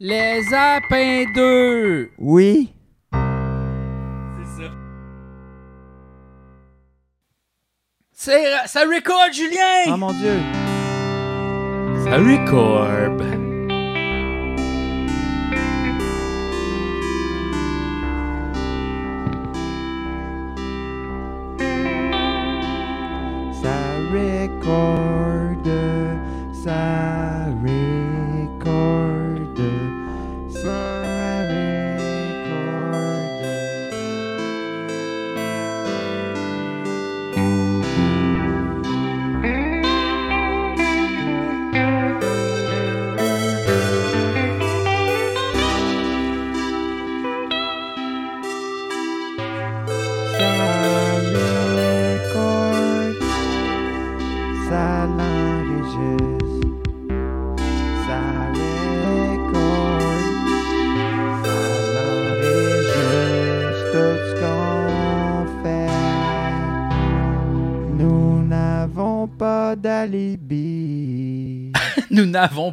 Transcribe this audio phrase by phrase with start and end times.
[0.00, 2.12] Les Apins 2!
[2.18, 2.72] Oui.
[3.10, 4.70] C'est ça.
[8.12, 9.92] C'est, ça record, Julien!
[9.92, 10.38] Oh mon dieu.
[12.04, 13.37] Ça record.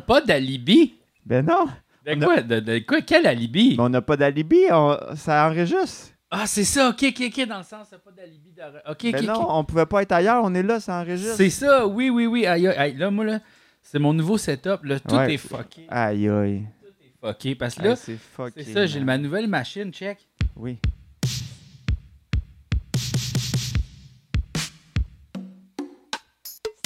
[0.05, 0.95] Pas d'alibi.
[1.25, 1.67] ben non.
[2.05, 2.41] De a- quoi?
[2.41, 3.01] De, de quoi?
[3.01, 3.75] Quel alibi?
[3.77, 4.59] Mais on n'a pas d'alibi.
[4.71, 6.09] on- Ça enregistre.
[6.31, 6.89] Ah, c'est ça.
[6.89, 7.47] OK, OK, OK.
[7.47, 8.51] Dans le sens, t'as pas d'alibi.
[8.51, 8.81] d'arrêt.
[8.89, 9.47] OK, Ben non, OK.
[9.49, 10.41] on pouvait pas être ailleurs.
[10.43, 11.35] On est là, ça enregistre.
[11.37, 11.85] C'est ça.
[11.87, 12.45] Oui, oui, oui.
[12.45, 12.95] Aïe, aïe, aïe.
[12.95, 13.39] Là, moi, là,
[13.81, 14.83] c'est mon nouveau setup.
[14.83, 15.33] Là, tout Ouais.
[15.33, 15.85] est fucké.
[15.89, 16.67] Aïe aïe.
[16.81, 17.55] Tout est fucké.
[17.55, 18.17] Parce que Là, c'est
[18.55, 18.85] c'est ça.
[18.85, 19.91] J'ai ma nouvelle machine.
[19.93, 20.19] Check.
[20.55, 20.77] Oui.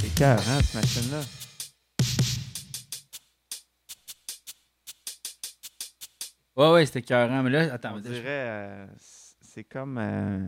[0.02, 1.22] C'est cœur, hein, cette machine-là.
[6.60, 7.42] Ouais, ouais, c'était écœurant.
[7.42, 7.96] Mais là, attends.
[7.96, 8.86] On dirait, euh,
[9.40, 10.46] c'est comme, euh,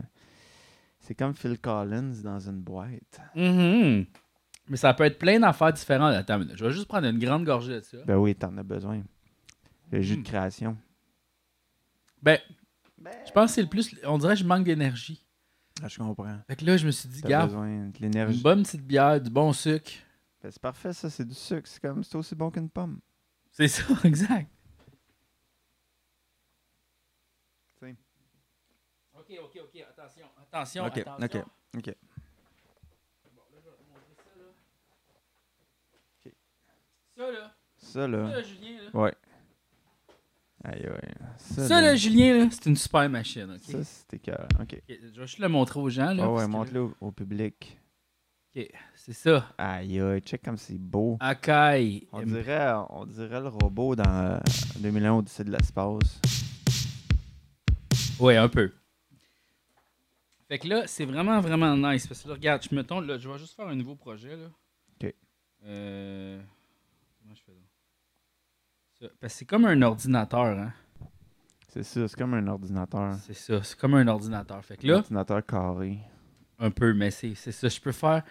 [1.00, 3.20] c'est comme Phil Collins dans une boîte.
[3.34, 4.04] Mhm.
[4.68, 6.14] Mais ça peut être plein d'affaires différentes.
[6.14, 7.96] Attends, mais là, je vais juste prendre une grande gorgée de ça.
[8.06, 9.02] Ben oui, t'en as besoin.
[9.90, 10.76] Le jus de création.
[12.22, 12.38] Ben,
[13.26, 13.96] je pense que c'est le plus.
[14.04, 15.24] On dirait que je manque d'énergie.
[15.82, 16.38] Ah, je comprends.
[16.46, 18.40] Fait que là, je me suis dit, T'as garde, besoin de une l'énergie.
[18.42, 19.90] bonne petite bière, du bon sucre.
[20.42, 21.08] Ben, c'est parfait, ça.
[21.10, 21.66] C'est du sucre.
[21.66, 23.00] C'est comme, c'est aussi bon qu'une pomme.
[23.50, 24.48] C'est ça, exact.
[29.32, 31.40] Ok, ok, ok, attention, attention, Ok, attention.
[31.40, 31.46] ok,
[31.78, 31.94] ok.
[33.34, 34.44] Bon, là, je vais te montrer ça, là.
[36.26, 36.32] Ok.
[37.16, 37.54] Ça, là.
[37.76, 38.42] Ça, Ça, là.
[38.42, 39.00] Julien, là.
[39.00, 39.14] Ouais.
[40.64, 41.14] Aïe, aïe.
[41.38, 43.62] Ça, Ça, là, Julien, là, c'est une super machine, ok?
[43.62, 44.46] Ça, c'était cœur.
[44.60, 44.80] OK.
[44.88, 46.22] Je vais juste le montrer aux gens, là.
[46.24, 47.78] Ah parce ouais, montre-le au, au public.
[48.54, 49.48] Ok, c'est ça.
[49.58, 50.20] Aïe, aïe.
[50.20, 51.16] Check comme c'est beau.
[51.20, 52.06] Akai.
[52.12, 54.38] On dirait, on dirait le robot dans euh,
[54.78, 56.20] 2001 Odyssée de l'espace.
[58.20, 58.70] Ouais, un peu.
[60.52, 62.06] Fait que là, c'est vraiment, vraiment nice.
[62.06, 64.36] Parce que là, regarde, je me tombe, là, je vais juste faire un nouveau projet,
[64.36, 64.50] là.
[65.02, 65.14] Ok.
[65.64, 66.38] Euh...
[67.22, 67.58] Comment je fais là?
[69.00, 69.06] Ça.
[69.18, 70.74] Parce que c'est comme un ordinateur, hein.
[71.68, 73.14] C'est ça, c'est comme un ordinateur.
[73.14, 74.62] C'est ça, c'est comme un ordinateur.
[74.62, 76.00] Fait que Un là, ordinateur carré.
[76.58, 77.68] un peu, mais c'est ça.
[77.70, 78.22] Je peux faire...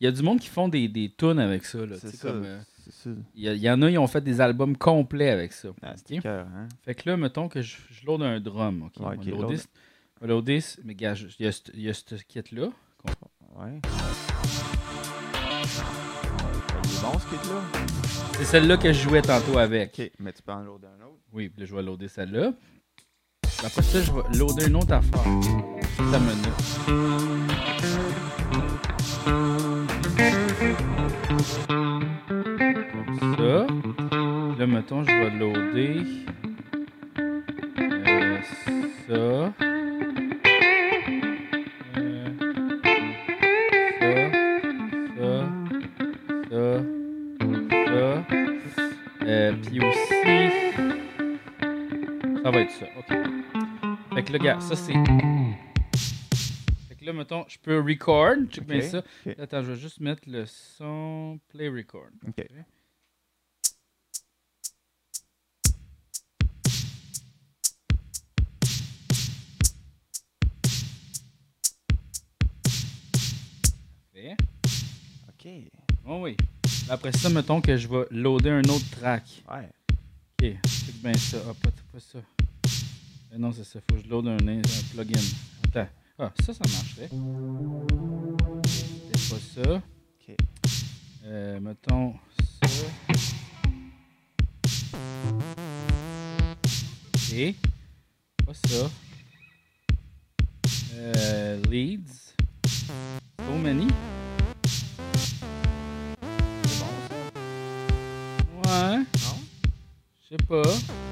[0.00, 1.80] Il y a du monde qui font des, des tunes avec ça.
[1.98, 3.10] C'est euh, C'est ça.
[3.34, 5.68] Il y, en a, ils ont fait des albums complets avec ça.
[5.82, 6.22] Ah, c'est Ok?
[6.22, 6.68] cœur, hein?
[6.86, 8.88] Fait que là, mettons que je, je load un drum?
[8.98, 9.26] Ouais, ok,
[10.20, 12.68] loader mais gars, il y a ce- il y a ce kit-là.
[13.56, 13.80] Ouais.
[16.84, 17.62] Il est bon ce kit-là.
[18.38, 19.98] C'est celle-là que je jouais tantôt avec.
[19.98, 21.18] Ok, mais tu peux en loader un autre.
[21.32, 22.52] Oui, puis là, je vais loader celle-là.
[23.64, 25.22] Après ça, je vais loader une autre affaire.
[26.10, 26.32] Ça me
[32.92, 33.66] Comme ça.
[34.58, 36.02] Là, mettons, je vais loader.
[38.08, 38.38] euh.
[39.08, 39.65] Ça.
[52.56, 53.08] Va être ça, ok.
[54.14, 54.94] Fait que là, gars, ça c'est.
[56.88, 58.34] Fait que là, mettons, je peux record.
[58.50, 59.02] Check bien Ok, ça.
[59.38, 62.08] Attends, je vais juste mettre le son play record.
[62.26, 62.46] Ok.
[75.28, 75.48] Ok.
[76.06, 76.36] Oh oui.
[76.88, 79.42] Après ça, mettons que je vais loader un autre track.
[79.50, 79.68] Ouais.
[80.40, 81.38] Ok, check bien ça.
[81.48, 82.20] Ah, pas, pas ça.
[83.38, 83.80] Non, c'est ça.
[83.88, 84.62] Faut que je load un, un
[84.94, 85.20] plugin.
[85.68, 85.88] Attends.
[86.18, 87.10] Ah, ça, ça marcherait.
[89.12, 89.74] C'est pas ça.
[89.76, 90.36] Ok.
[91.24, 92.14] Euh, mettons
[92.66, 92.86] ça.
[97.14, 97.54] Ok.
[98.46, 98.90] Pas ça.
[100.94, 102.34] Euh, leads.
[102.66, 103.88] So many.
[106.64, 107.16] C'est bon ça?
[108.64, 108.98] Ouais.
[108.98, 109.38] Non?
[110.22, 111.05] Je sais pas.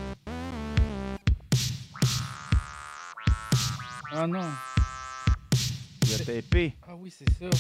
[4.16, 4.49] Ah non.
[6.06, 6.76] Il a tapé.
[6.87, 7.50] Ah oui, c'est ça.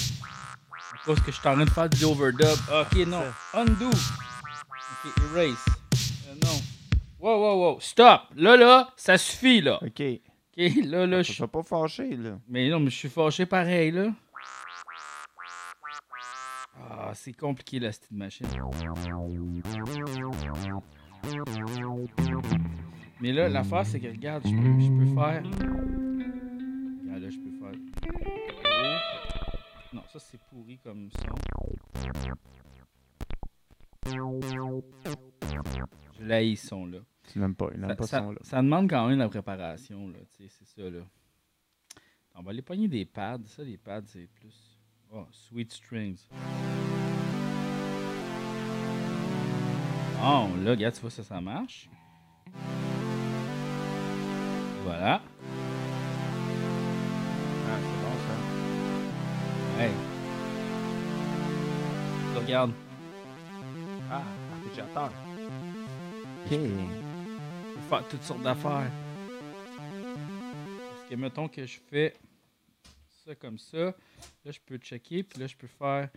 [1.04, 2.46] Cause que je suis en train de faire du overdub.
[2.70, 3.24] Ah, ok, non.
[3.54, 3.88] Undo.
[3.88, 5.64] Ok, erase.
[6.28, 6.60] Euh, non.
[7.18, 7.80] Wow, wow, wow.
[7.80, 8.22] Stop.
[8.36, 9.80] Là, là, ça suffit, là.
[9.82, 10.00] OK.
[10.00, 12.38] Ok, là, là, je Je suis pas fâché, là.
[12.48, 14.12] Mais non, mais je suis fâché pareil, là.
[16.78, 18.46] Ah, c'est compliqué, la petite machine.
[23.20, 26.03] Mais là, l'affaire, c'est que, regarde, je peux, je peux faire...
[27.14, 27.72] Regarde, là, je peux faire...
[29.92, 29.96] Oh.
[29.96, 31.34] Non, ça, c'est pourri comme son.
[36.18, 36.98] Je l'haïs, ce son-là.
[37.32, 37.68] Tu l'aimes pas.
[37.74, 38.38] Il aime Ça, pas ça- son, là.
[38.42, 40.18] ça demande quand même la préparation, là.
[40.36, 41.02] Tu sais, c'est ça, là.
[42.34, 43.38] On va aller pogner des pads.
[43.46, 44.76] Ça, les pads, c'est plus...
[45.12, 46.18] Oh, Sweet Strings.
[50.20, 51.88] Oh, là, regarde, tu vois, ça, ça marche.
[54.84, 55.22] Voilà.
[59.78, 59.90] Hey.
[62.36, 62.72] Regarde.
[64.08, 64.22] Ah,
[64.52, 65.10] arpégiateur.
[66.44, 66.50] OK.
[66.50, 68.90] Je peux faire toutes sortes d'affaires.
[70.88, 72.14] Parce que, mettons que je fais
[73.24, 73.78] ça comme ça.
[74.44, 75.24] Là, je peux checker.
[75.24, 76.08] Puis là, je peux faire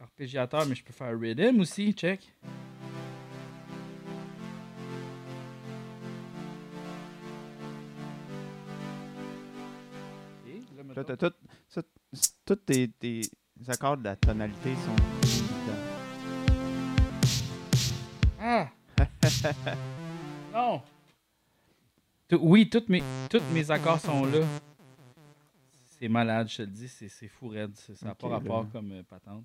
[0.00, 1.92] arpégiateur, mais je peux faire rhythm aussi.
[1.92, 2.32] Check.
[10.76, 11.34] Là, Là, t'as tout,
[12.44, 13.22] tous tes, tes
[13.68, 14.96] accords de la tonalité sont.
[18.40, 18.68] Ah!
[20.52, 20.82] non!
[22.28, 24.40] Tout- oui, toutes mes, tous mes accords sont là.
[26.00, 27.72] C'est malade, je te le dis, c'est, fou raide.
[27.76, 28.68] c'est- Ça n'a pas Ok, rapport là.
[28.72, 29.44] comme euh, patente.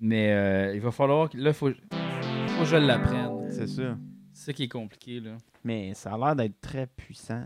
[0.00, 1.28] Mais euh, il va falloir.
[1.28, 3.50] que- Là, il faut, faut que je l'apprenne.
[3.50, 3.96] C'est sûr.
[4.32, 5.36] C'est ça qui est compliqué, là.
[5.64, 7.44] Mais ça a l'air d'être très puissant.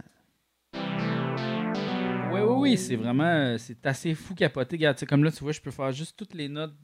[2.42, 3.24] Oui, oui, c'est vraiment.
[3.24, 4.76] euh, C'est assez fou capoté.
[4.76, 6.74] Regarde, comme là, tu vois, je peux faire juste toutes les notes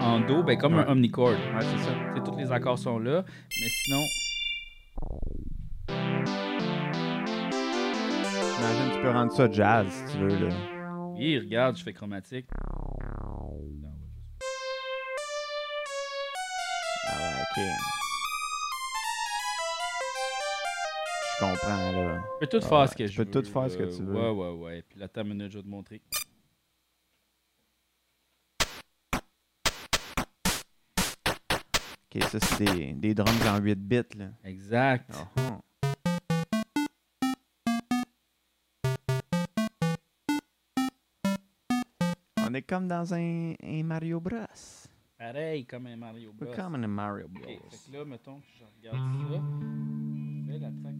[0.00, 1.30] en Do, ben, comme un omnichord.
[1.30, 1.92] Ouais, c'est ça.
[2.24, 3.24] Tous les accords sont là.
[3.60, 4.02] Mais sinon.
[8.56, 10.48] J'imagine que tu peux rendre ça jazz si tu veux.
[10.48, 10.54] Là.
[11.16, 12.46] Oui, regarde, je fais chromatique.
[17.00, 18.03] Ah ouais, ok.
[21.34, 22.22] Je comprends, là.
[22.40, 23.42] Je peux tout Ah faire ce que tu je peux veux.
[23.44, 24.14] tout faire ce que tu veux.
[24.14, 24.82] Ouais, ouais, ouais.
[24.88, 26.00] Puis là, ta minute, je vais te montrer.
[32.14, 34.26] Ok, ça, c'est des, des drums en 8 bits, là.
[34.44, 35.10] Exact.
[35.12, 35.60] Ah, ah.
[42.46, 44.36] On est comme dans un, un Mario Bros.
[45.18, 46.52] Pareil comme un Mario Bros.
[46.54, 47.70] Comme un Mario Ok, Bros.
[47.70, 49.40] fait que là, mettons que je regarde ça.
[50.46, 50.93] Je fais la track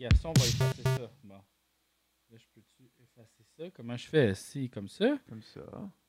[0.00, 1.10] Regarde, ça, on va effacer ça.
[1.22, 1.34] Bon.
[1.34, 3.64] Là, je peux-tu effacer ça?
[3.76, 4.34] Comment je fais?
[4.34, 5.18] Si, comme ça.
[5.28, 5.60] Comme ça.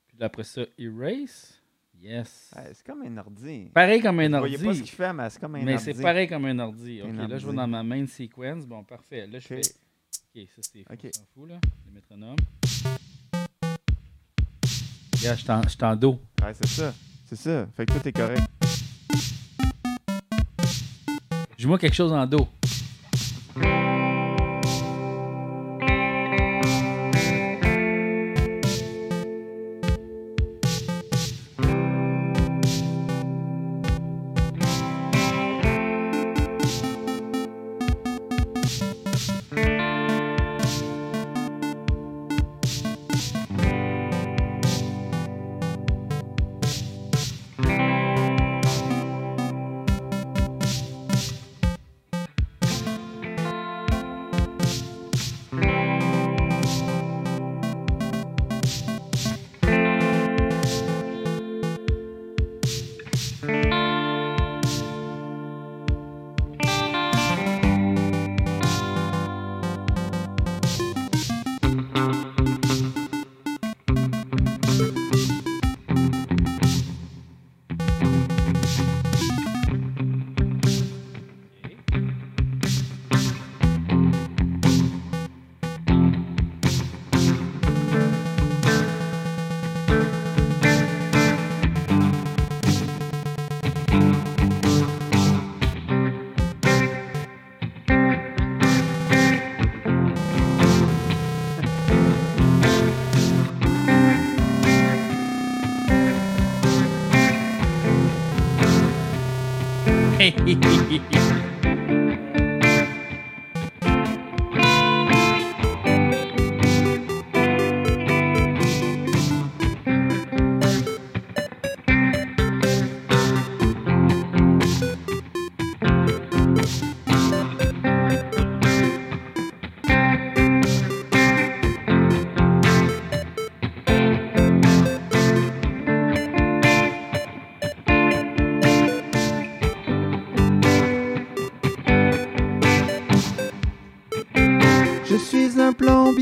[0.08, 1.58] Puis là, après ça, erase.
[2.00, 2.50] Yes.
[2.56, 3.70] Ouais, c'est comme un ordi.
[3.74, 4.56] Pareil comme un Vous ordi.
[4.56, 5.84] voyez pas ce qu'il fait, mais c'est comme un mais ordi.
[5.84, 7.02] c'est pareil comme un ordi.
[7.02, 8.64] Ok, Un là, je vais dans ma main sequence.
[8.66, 9.26] Bon, parfait.
[9.26, 9.60] Là, je fais.
[9.60, 10.92] Ok, ça, c'est fou.
[10.94, 11.00] Ok.
[11.04, 11.60] On s'en fout, là.
[11.86, 12.36] Le métronome.
[15.18, 16.18] Regarde, je suis en- je suis en do.
[16.42, 16.94] Ouais, c'est ça.
[17.26, 17.66] C'est ça.
[17.76, 18.42] Fait que tout est correct.
[21.58, 22.48] Joue-moi quelque chose en do.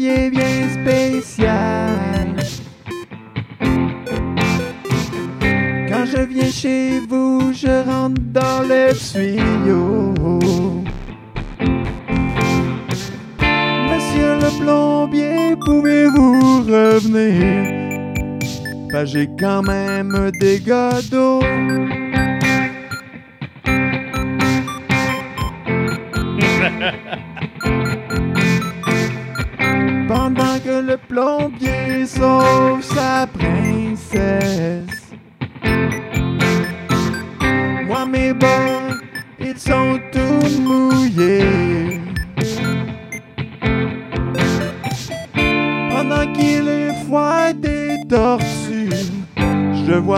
[0.01, 0.40] Un plombier bien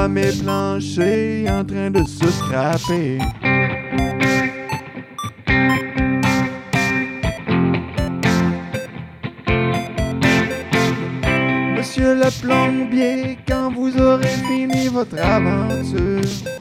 [0.08, 3.18] mes planchers en train de se scraper.
[11.76, 16.51] Monsieur le plombier, quand vous aurez fini votre aventure,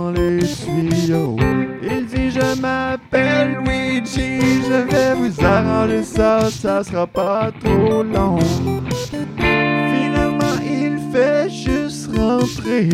[0.00, 1.36] dans les tuyaux.
[1.82, 8.38] Il dit je m'appelle Luigi, je vais vous arranger ça, ça sera pas trop long.
[9.36, 12.88] Finalement il fait juste rentrer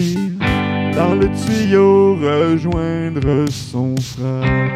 [0.96, 4.72] dans le tuyau rejoindre son frère.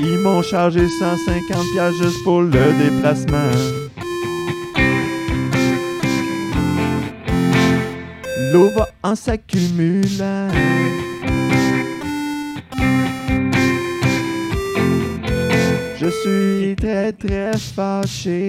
[0.00, 3.81] Ils m'ont chargé 150 pièces juste pour le déplacement.
[8.52, 10.48] L'eau va en s'accumulant.
[15.98, 18.48] Je suis très très fâché.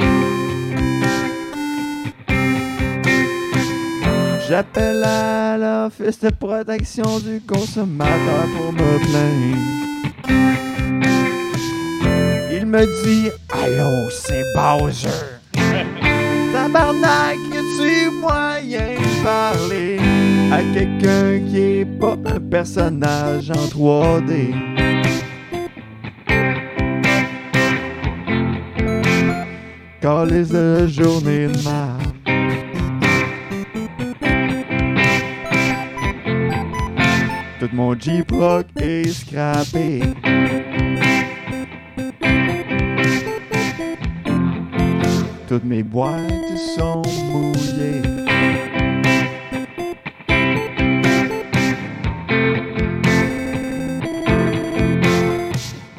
[4.50, 9.58] J'appelle à l'office de protection du consommateur pour me plaindre.
[12.52, 15.08] Il me dit Allô, c'est Bowser.
[16.54, 17.53] Tabarnak,
[18.24, 19.98] moyen de parler
[20.52, 24.54] à quelqu'un qui est pas un personnage en 3D?
[30.02, 32.14] Calice de journée de merde.
[37.60, 40.02] Tout mon Jeep Rock est scrappé.
[45.48, 47.02] Toutes mes boîtes sont.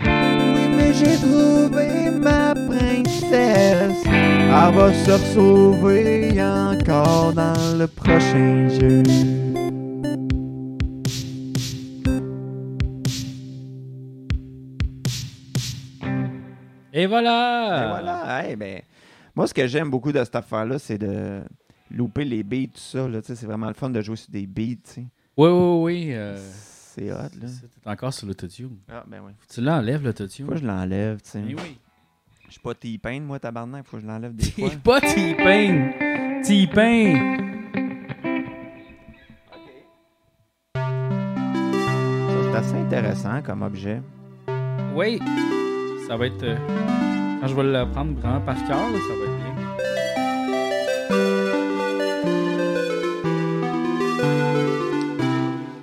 [0.02, 4.02] Oui, mais j'ai trouvé ma princesse.
[4.06, 9.02] Elle va se sauver encore dans le prochain jeu.
[16.96, 17.84] Et Et voilà!
[17.84, 18.48] Et voilà.
[18.48, 18.80] Hey, ben,
[19.34, 21.42] moi, ce que j'aime beaucoup de cette affaire-là, c'est de
[21.90, 23.08] louper les beats, tout ça.
[23.08, 24.94] là, C'est vraiment le fun de jouer sur des beats.
[25.36, 26.08] Oui, oui, oui.
[26.12, 27.48] euh, C'est hot, là.
[27.82, 28.76] T'es encore sur l'autotune.
[28.88, 29.32] Ah, ben oui.
[29.52, 30.46] Tu l'enlèves, l'autotune?
[30.46, 31.42] Faut que je l'enlève, tu sais.
[31.48, 31.78] Eh oui.
[32.46, 33.86] Je suis pas T-Pain, moi, tabarnak.
[33.86, 34.70] Faut que je l'enlève des fois.
[34.82, 35.90] Pas T-Pain!
[36.44, 37.40] T-Pain!
[40.74, 44.00] Ça, c'est assez intéressant comme objet.
[44.94, 45.18] Oui!
[46.06, 46.42] Ça va être...
[46.44, 46.56] euh,
[47.44, 49.54] quand je vais le prendre vraiment par cœur, là, ça va être bien.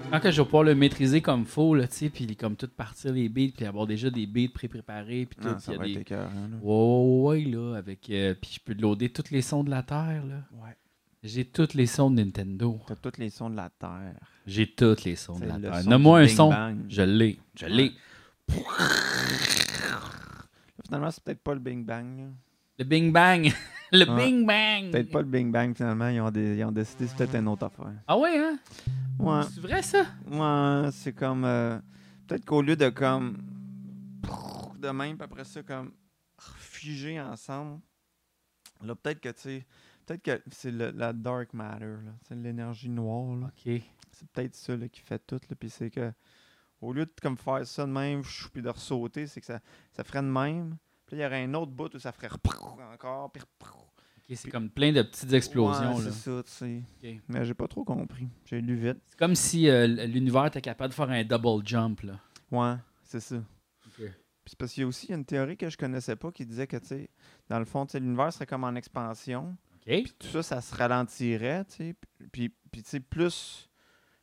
[0.10, 2.68] Quand que je vais pouvoir le maîtriser comme faut, là, tu sais, puis comme tout
[2.68, 5.76] partir les beats, puis avoir déjà des beats pré-préparés, puis tout, Non, puis ça y
[5.76, 5.92] a va des...
[5.92, 6.58] être écœurant, là.
[6.64, 8.10] Ouais, ouais, ouais, là, avec...
[8.10, 10.42] euh, puis je peux loader tous les sons de la Terre, là.
[10.54, 10.76] Ouais.
[11.22, 12.80] J'ai tous les sons de Nintendo.
[12.88, 14.16] T'as tous les sons de la terre.
[14.48, 15.82] J'ai tous les sons de C'est la le Terre.
[15.84, 16.50] son Nomme-moi du un Big son.
[16.50, 16.78] Bang.
[16.90, 17.40] Je l'ai.
[17.56, 17.92] Je l'ai.
[20.86, 22.20] Finalement, c'est peut-être pas le Bing Bang.
[22.20, 22.26] là.
[22.80, 23.52] Le Bing Bang.
[23.92, 24.16] le Ouais.
[24.26, 24.92] Bing Bang.
[24.92, 26.08] Peut-être pas le Bing Bang, finalement.
[26.10, 27.94] Ils ont, des- ils ont décidé c'est peut-être une autre affaire.
[28.08, 28.58] Ah ouais, hein?
[29.20, 29.44] Ouais.
[29.54, 30.06] C'est vrai, ça?
[30.28, 31.44] Ouais, c'est comme.
[31.46, 31.78] euh,
[32.28, 33.38] peut-être qu'au lieu de comme.
[34.80, 35.92] De même, puis après ça, comme.
[36.40, 37.80] Figer ensemble.
[38.84, 39.66] Là, peut-être que, tu sais.
[40.08, 42.12] Peut-être que c'est la dark matter, là.
[42.28, 43.48] C'est l'énergie noire, là.
[43.48, 43.82] OK.
[44.12, 45.56] C'est peut-être ça, là, qui fait tout, là.
[45.60, 46.12] Puis c'est que.
[46.82, 49.60] Au lieu de comme faire ça de même, puis de ressauter, c'est que ça,
[49.92, 50.78] ça ferait de même.
[51.06, 53.44] Puis là, il y aurait un autre bout où ça ferait encore, puis
[54.36, 57.22] c'est comme plein de petites explosions, Ouais, c'est ça, tu sais.
[57.28, 58.28] Mais j'ai pas trop compris.
[58.46, 58.98] J'ai lu vite.
[59.10, 62.20] C'est comme si euh, l'univers était capable de faire un double jump, là.
[62.52, 63.36] Ouais, c'est ça.
[63.36, 63.98] OK.
[63.98, 64.08] Puis
[64.46, 66.78] c'est parce qu'il y a aussi une théorie que je connaissais pas qui disait que,
[66.78, 67.10] tu sais,
[67.50, 69.56] dans le fond, tu sais, l'univers serait comme en expansion.
[69.86, 71.96] Puis tout ça, ça se ralentirait, tu sais.
[72.32, 73.70] Puis, puis tu sais, plus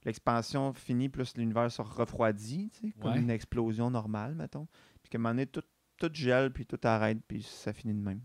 [0.09, 3.19] l'expansion finit, plus l'univers se refroidit, tu sais, comme Ouais.
[3.19, 4.67] une explosion normale, mettons.
[5.03, 5.63] Puis qu'à un moment donné, tout,
[5.99, 8.21] tout gèle, puis tout arrête, puis ça finit de même.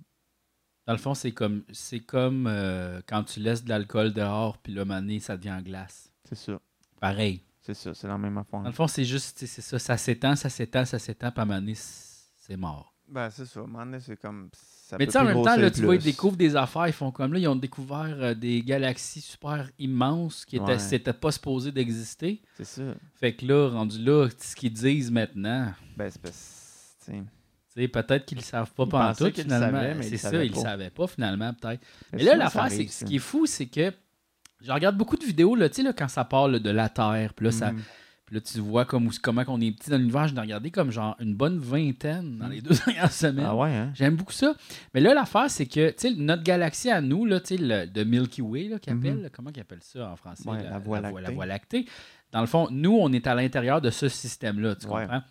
[0.86, 4.73] Dans le fond, c'est comme, c'est comme euh, quand tu laisses de l'alcool dehors, puis
[4.73, 6.12] le mané, ça devient en glace.
[6.25, 6.60] C'est ça.
[6.99, 7.43] Pareil.
[7.62, 8.60] C'est ça, c'est la même affaire.
[8.62, 9.79] Dans le fond, c'est juste, c'est ça.
[9.79, 12.93] Ça s'étend, ça s'étend, ça s'étend, puis à un moment donné, c'est mort.
[13.08, 13.60] Ben, c'est ça.
[13.62, 14.49] À un moment donné, c'est comme.
[14.93, 16.88] Ça Mais tu sais, en même temps, là, tu vois, ils découvrent des affaires.
[16.88, 20.79] Ils font comme là, ils ont découvert euh, des galaxies super immenses qui étaient, Ouais.
[20.79, 22.41] c'était pas supposé d'exister.
[22.58, 22.82] C'est ça.
[23.19, 26.95] Fait que là, rendu là, ce qu'ils disent maintenant, Ben, c'est parce.
[27.06, 27.17] tu sais,
[27.75, 29.77] tu sais, peut-être qu'ils le savent pas pendant tout, finalement.
[29.79, 30.62] savaient, mais c'est ça, ils le pas.
[30.62, 31.82] savaient pas, finalement, peut-être.
[32.12, 33.91] Mais Mais là, l'affaire, c'est ce qui est fou, c'est que
[34.62, 37.34] je regarde beaucoup de vidéos, là, tu sais, là, quand ça parle de la Terre,
[37.34, 37.82] puis là, ça, Mhm.
[38.25, 40.27] Puis là, tu vois comme, comment on est petit dans l'univers.
[40.29, 43.45] J'en ai regardé comme genre une bonne vingtaine dans les deux dernières semaines.
[43.47, 43.91] Ah ouais, hein?
[43.95, 44.53] J'aime beaucoup ça.
[44.93, 47.86] Mais là, l'affaire, c'est que, tu sais, notre galaxie à nous, là, tu sais, le
[47.86, 48.97] de Milky Way, là, Mhm.
[48.97, 50.47] appellent, là, comment ils appellent ça en français?
[50.49, 51.21] Ouais, la Voie lactée.
[51.21, 51.86] la Voie lactée.
[52.31, 55.01] Dans le fond, nous, on est à l'intérieur de ce système-là, tu Ouais.
[55.03, 55.21] comprends?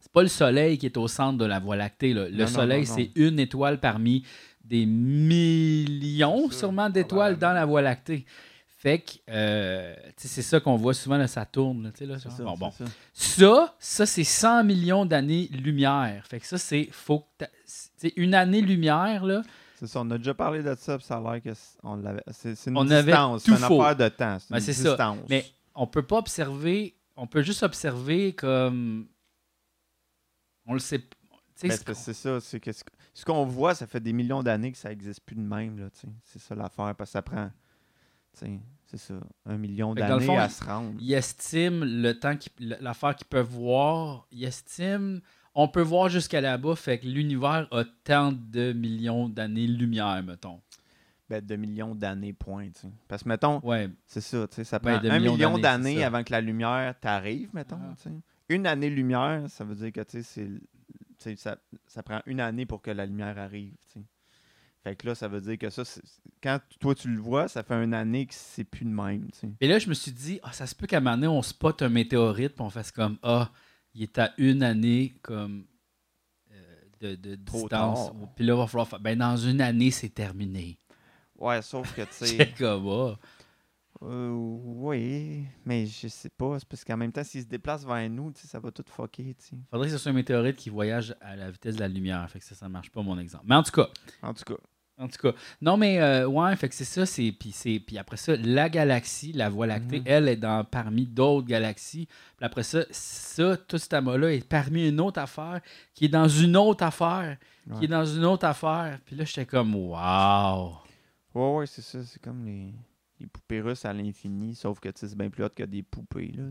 [0.00, 2.12] C'est pas le Soleil qui est au centre de la Voie lactée.
[2.12, 2.28] là.
[2.28, 4.24] Le Non, Soleil, c'est une étoile parmi
[4.62, 8.24] des millions, sûrement, d'étoiles dans la Voie lactée.
[8.84, 11.90] Fait que, euh, c'est ça qu'on voit souvent, là, ça tourne.
[11.98, 12.70] là, ça, bon, c'est bon.
[12.70, 12.84] ça.
[13.14, 16.26] Ça, ça c'est 100 millions d'années-lumière.
[16.26, 16.90] Fait que ça, c'est.
[16.92, 17.46] Faut que
[18.16, 19.40] une année-lumière, là.
[19.80, 22.22] C'est ça, on a déjà parlé de ça, puis ça a l'air que on l'avait.
[22.30, 23.80] C'est une On distance, c'est une faux.
[23.82, 24.36] affaire de temps.
[24.38, 25.16] C'est Ben, ça.
[25.30, 26.94] Mais on peut pas observer.
[27.16, 29.06] On peut juste observer comme.
[30.66, 30.98] On le sait.
[30.98, 31.06] p-
[31.58, 34.72] tu sais, Ben, c'est ça, c'est que ce qu'on voit, ça fait des millions d'années
[34.72, 35.88] que ça n'existe plus de même.
[36.24, 37.50] C'est ça l'affaire, parce que ça prend,
[38.34, 39.14] c'est ça,
[39.46, 40.94] un million d'années à se rendre.
[41.00, 44.26] Ils estiment le temps, l'affaire qu'ils peuvent voir.
[44.30, 45.18] Ils estiment.
[45.54, 46.74] On peut voir jusqu'à là-bas.
[46.76, 50.60] Fait que l'univers a tant de millions d'années-lumière, mettons.
[51.30, 52.88] Ben, de millions d'années, point, tu sais.
[53.08, 53.88] Parce que, mettons, Ouais.
[54.06, 58.10] c'est ça, ça prend de un million d'années, avant que la lumière t'arrive, mettons, Ah.
[58.50, 60.48] Une année-lumière, ça veut dire que, c'est...
[61.36, 64.04] Ça, ça prend une année pour que la lumière arrive, tu sais.
[64.84, 65.82] Fait que là, ça veut dire que ça,
[66.42, 69.28] quand toi tu le vois, ça fait une année que c'est plus de même.
[69.60, 71.40] Et là, je me suis dit, ah, ça se peut qu'à un moment donné, on
[71.40, 73.50] spot un météorite, puis on fasse comme, ah,
[73.94, 75.64] il est à une année comme
[76.52, 77.70] euh, de, de distance.
[77.70, 78.12] tard.
[78.36, 80.78] Puis là, il va falloir faire, ben dans une année, c'est terminé.
[81.38, 82.26] Ouais, sauf que, tu sais...
[82.26, 83.16] C'est comme.
[84.02, 86.58] Euh, oui, mais je sais pas.
[86.58, 89.34] C'est parce qu'en même temps, s'il se déplace vers nous, ça va tout fucker.
[89.38, 89.56] tu sais.
[89.70, 92.28] Faudrait que ce soit un météorite qui voyage à la vitesse de la lumière.
[92.30, 93.44] Fait que ça, ça marche pas, mon exemple.
[93.46, 93.88] Mais en tout cas,
[94.20, 94.60] En tout cas,
[94.98, 95.36] en tout cas.
[95.60, 97.04] Non, mais euh, ouais, fait que c'est ça.
[97.06, 100.06] C'est, puis, c'est, puis après ça, la galaxie, la Voie lactée, Mhm.
[100.06, 102.06] elle est dans, parmi d'autres galaxies.
[102.36, 105.60] Puis après ça, ça, tout cet amas-là est parmi une autre affaire
[105.94, 107.36] qui est dans une autre affaire,
[107.78, 108.98] qui est dans une autre affaire.
[109.04, 110.74] Puis là, j'étais comme, waouh!
[111.34, 112.02] ouais, ouais, c'est ça.
[112.04, 112.72] C'est comme les,
[113.18, 115.82] les poupées russes à l'infini, sauf que tu sais, c'est bien plus hot que des
[115.82, 116.32] poupées.
[116.36, 116.44] Là.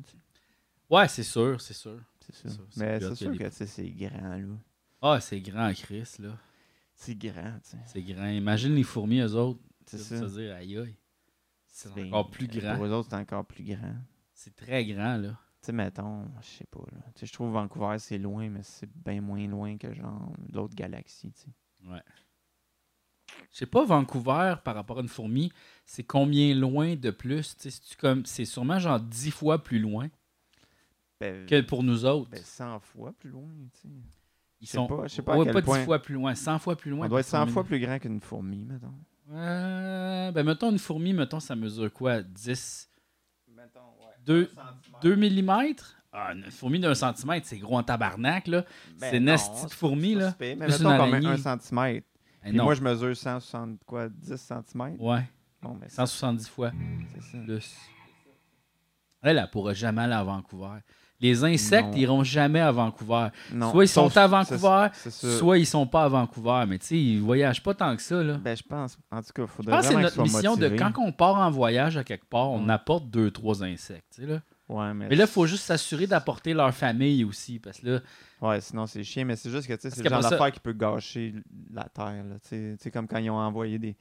[0.90, 2.00] Ouais, c'est sûr, c'est sûr.
[2.20, 4.36] c'est sûr, Mais c'est que sûr que tu sais, c'est grand.
[4.36, 4.56] Là.
[5.02, 6.38] Ah, c'est grand, Chris, là.
[7.06, 7.78] C'est grand, tu sais.
[7.86, 8.28] C'est grand.
[8.28, 9.60] Imagine les fourmis, eux autres.
[9.86, 10.26] C'est ça.
[10.26, 10.96] dire, aïe aïe.
[11.68, 12.76] C'est encore plus grand.
[12.76, 13.96] Pour eux autres, c'est encore plus grand.
[14.34, 15.38] C'est très grand, là.
[15.62, 17.02] Tu sais, mettons, je sais pas, là.
[17.16, 20.76] Tu sais, je trouve Vancouver, c'est loin, mais c'est bien moins loin que, genre, l'autre
[20.76, 21.90] galaxie, tu sais.
[21.90, 22.02] Ouais.
[23.52, 25.52] Je sais pas, Vancouver, par rapport à une fourmi,
[25.86, 27.56] c'est combien loin de plus?
[28.26, 30.10] C'est sûrement genre 10 fois plus loin
[31.20, 32.30] Ben, que pour nous autres.
[32.30, 33.88] ben, 100 fois plus loin, tu sais.
[34.64, 35.80] Ils sont pas- je sais pas à ouais, quel pas point.
[35.80, 37.06] 10 fois plus loin, 100 fois plus loin.
[37.06, 38.94] On doit être parce 100 qu'on fois plus grand qu'une fourmi, mettons.
[39.34, 42.22] Euh, ben, mettons une fourmi, mettons, ça mesure quoi?
[42.22, 42.90] 10,
[43.50, 44.14] Mettons, ouais.
[44.26, 44.52] 2,
[45.02, 45.74] 2 mm?
[46.14, 48.64] Ah, une fourmi d'un centimètre, c'est gros en tabarnak, là.
[49.00, 50.36] Ben c'est une esti de fourmi, là.
[50.40, 51.28] Mais mettons araignée.
[51.28, 52.08] un centimètre.
[52.44, 52.66] Puis non.
[52.66, 54.96] moi, je mesure 160, quoi, 10 cm.
[55.00, 55.24] Ouais,
[55.62, 56.72] Bon, ben, c'est 170 fois
[57.16, 57.38] c'est ça.
[57.44, 57.76] plus.
[59.22, 60.80] Elle, elle pourra jamais aller à Vancouver.
[61.22, 61.98] Les insectes Non.
[61.98, 63.28] iront jamais à Vancouver.
[63.54, 66.66] Non, soit ils sont sauf- à Vancouver, soit ils sont pas à Vancouver.
[66.68, 68.34] Mais tu sais, ils voyagent pas tant que ça, là.
[68.44, 68.98] Ben, je pense.
[69.10, 71.36] En tout cas, il Je faudrait pense que c'est notre mission de quand on part
[71.36, 74.18] en voyage à quelque part, on apporte deux, trois insectes.
[74.20, 74.42] Là.
[74.70, 77.60] Ouais, mais, Mais là, il faut juste s'assurer d'apporter leur famille aussi.
[77.60, 78.00] Parce que là,
[78.42, 80.24] Ouais, sinon c'est chiant, mais c'est juste que tu sais, Parce c'est le genre qu'après
[80.24, 81.34] ça- d'affaire qui peut gâcher
[81.74, 82.26] la Terre.
[82.50, 83.96] tu sais, comme quand ils ont envoyé des.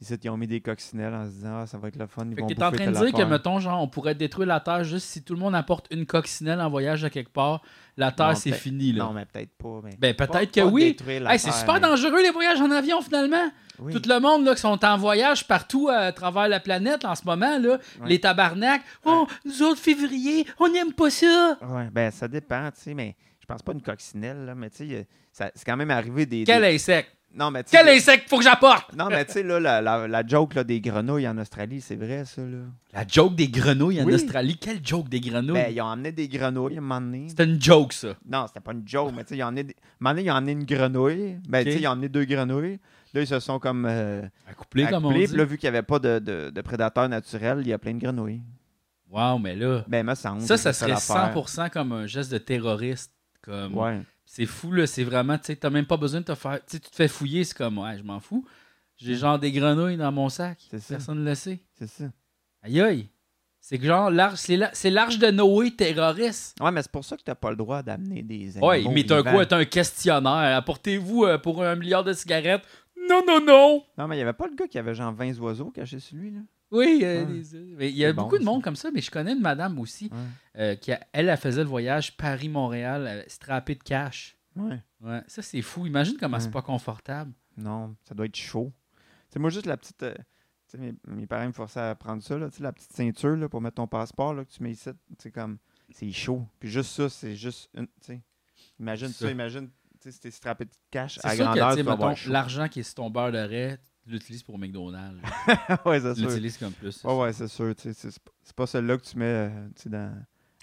[0.00, 2.24] Ici, ils ont mis des coccinelles en se disant Ah, ça va être le fun.
[2.30, 4.46] Ils Fait vont que t'es en train de dire que, mettons, genre, on pourrait détruire
[4.46, 7.62] la Terre juste si tout le monde apporte une coccinelle en voyage à quelque part.
[7.96, 9.04] La Terre, c'est fini, là.
[9.04, 9.80] Non, mais peut-être pas.
[9.82, 10.96] mais- Ben, peut-être que oui.
[11.08, 13.50] Hey, c'est super mais- dangereux, les voyages en avion, finalement.
[13.80, 13.92] Oui.
[13.92, 17.24] Tout le monde là, qui sont en voyage partout à travers la planète en ce
[17.24, 18.82] moment, là, les tabarnaks.
[19.04, 21.56] Oh, nous autres, février, on n'aime pas ça.
[21.62, 24.88] Ouais, ben ça dépend, tu sais, mais je pense pas une coccinelle, là, mais tu
[24.88, 26.44] sais, c'est quand même arrivé des.
[26.44, 27.16] Quel des- insecte?
[27.34, 28.94] Non, mais tu sais, Quel insecte faut que j'apporte?
[28.96, 31.94] Non, mais tu sais, là, la, la, la joke là, des grenouilles en Australie, c'est
[31.94, 32.58] vrai, ça, là.
[32.92, 34.14] La joke des grenouilles en Oui.
[34.14, 34.56] Australie?
[34.56, 35.52] Quelle joke des grenouilles?
[35.52, 37.28] Ben, ils ont emmené des grenouilles à un moment donné.
[37.28, 38.14] C'était une joke, ça.
[38.26, 39.64] Non, c'était pas une joke, mais tu sais, ils ont emmené.
[39.64, 39.74] Des...
[39.74, 41.38] À un moment donné, ils ont emmené une grenouille.
[41.48, 42.78] Ben, tu sais, ils ont emmené deux grenouilles.
[43.14, 43.86] Là, ils se sont comme.
[43.88, 44.84] Euh, comme on accouplés.
[45.20, 45.28] dit.
[45.28, 47.78] Puis là, vu qu'il n'y avait pas de, de, de prédateurs naturels, il y a
[47.78, 48.42] plein de grenouilles.
[49.10, 50.40] Wow, mais là, Ben, me semble.
[50.42, 51.32] ça, ça c'est serait l'affaire.
[51.34, 53.12] 100% comme un geste de terroriste.
[53.42, 53.74] Comme...
[53.76, 54.00] Ouais.
[54.30, 54.86] C'est fou, là.
[54.86, 56.58] C'est vraiment, tu sais, t'as même pas besoin de te faire.
[56.66, 58.44] Tu sais, tu te fais fouiller, c'est comme, ouais, je m'en fous.
[58.96, 60.58] J'ai genre des grenouilles dans mon sac.
[60.70, 60.96] C'est ça.
[60.96, 61.60] Personne ne le sait.
[61.78, 62.04] C'est ça.
[62.62, 63.08] Aïe aïe.
[63.60, 66.56] C'est que genre, l'arche, c'est la- c'est l'arche de Noé terroriste.
[66.60, 68.68] Ouais, mais c'est pour ça que t'as pas le droit d'amener des animaux.
[68.68, 69.32] Ouais, mais t'as vivants.
[69.32, 69.46] quoi?
[69.46, 70.56] T'as un questionnaire.
[70.56, 72.62] Apportez-vous euh, pour un milliard de cigarettes.
[73.08, 73.84] Non, non, non.
[73.96, 76.16] Non, mais il y avait pas le gars qui avait genre 20 oiseaux cachés sur
[76.16, 76.40] lui, là.
[76.70, 77.24] Oui, euh,
[77.80, 78.50] il y a bon, beaucoup de ça.
[78.50, 80.18] monde comme ça, mais je connais une madame aussi Ouais.
[80.60, 84.36] euh, qui, a- elle, elle faisait le voyage Paris-Montréal, euh, strappée de cash.
[84.54, 84.82] Ouais.
[85.00, 85.86] Ouais, ça c'est fou.
[85.86, 87.32] Imagine comment c'est pas confortable.
[87.56, 88.70] Non, ça doit être chaud.
[89.30, 90.02] C'est moi juste la petite.
[90.02, 92.72] euh, tu sais, mes, mes parents me forçaient à prendre ça, là, tu sais, la
[92.72, 94.90] petite ceinture là, pour mettre ton passeport là, que tu mets ici.
[95.18, 95.56] C'est comme.
[95.90, 96.44] C'est chaud.
[96.60, 97.86] Puis juste ça, c'est juste une.
[97.86, 98.20] tu sais,
[98.78, 99.24] Imagine Ça.
[99.26, 99.70] ça, imagine.
[100.00, 102.30] Tu t'es strappé de cash C'est à sûr que, grandeur, tu tu mettons, chaud.
[102.32, 105.20] l'argent qui est sur ton beurre de raie, tu l'utilises pour McDonald's.
[105.84, 106.28] ouais, c'est tu sûr.
[106.30, 107.02] l'utilises comme plus.
[107.04, 107.74] Ouais, ouais, c'est sûr.
[107.74, 108.18] tu C'est c'est
[108.54, 110.12] pas- c'est celle-là que tu mets euh, tu dans,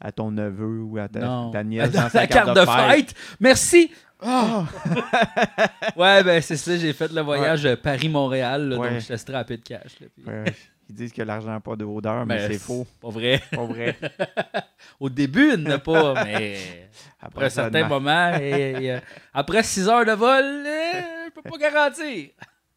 [0.02, 3.14] à ton neveu ou à ta, nièce Dans dans sa la carte de fête.
[3.40, 3.92] Merci.
[4.22, 4.66] Ah!
[5.98, 8.90] ouais, ben c'est ça, j'ai fait le voyage euh, Paris-Montréal, Ouais.
[8.92, 10.00] donc j'étais strappé de cash.
[10.00, 10.56] là, puis- Ouais,
[10.88, 12.86] Ils disent que l'argent n'a pas d'odeur, mais Ben, c'est faux.
[13.02, 13.42] Pas vrai.
[13.52, 13.98] Pas vrai.
[15.00, 19.00] Au début, il n'a pas, mais après un ça, certain moment, et- et,
[19.34, 22.30] après 6 heures de vol, euh, je peux pas garantir.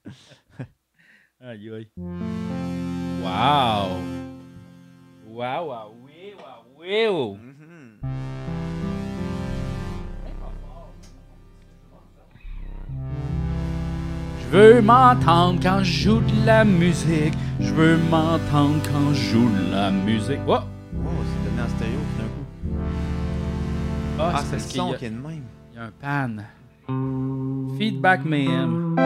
[1.41, 1.89] aïe aïe.
[3.23, 3.99] Wow.
[5.27, 7.07] Wow, wow, oui, wow, oui.
[7.09, 7.37] oh.
[14.51, 17.35] Veux m'entendre quand je joue de la musique.
[17.61, 20.41] Je veux m'entendre quand je joue de la musique.
[20.47, 20.53] Oh!
[20.53, 22.79] Wow, c'est donné en stéréo tout d'un coup.
[24.21, 25.43] Ah, Ah, c'est le son qui est de même.
[25.73, 26.43] il y a un pan.
[27.79, 28.97] Feedback Mayhem.
[28.99, 29.05] Oh.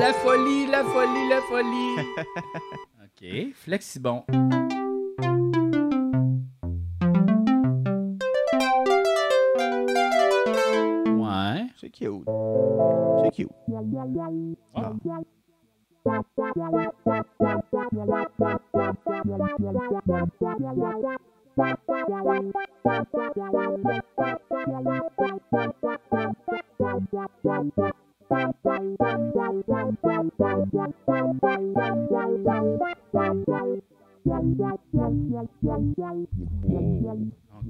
[0.00, 1.96] la folie, la folie, la folie.
[3.20, 4.24] OK, flexibon.
[11.16, 11.66] Ouais.
[11.76, 12.22] C'est cute.
[13.24, 13.50] C'est cute.
[14.74, 14.92] Ah.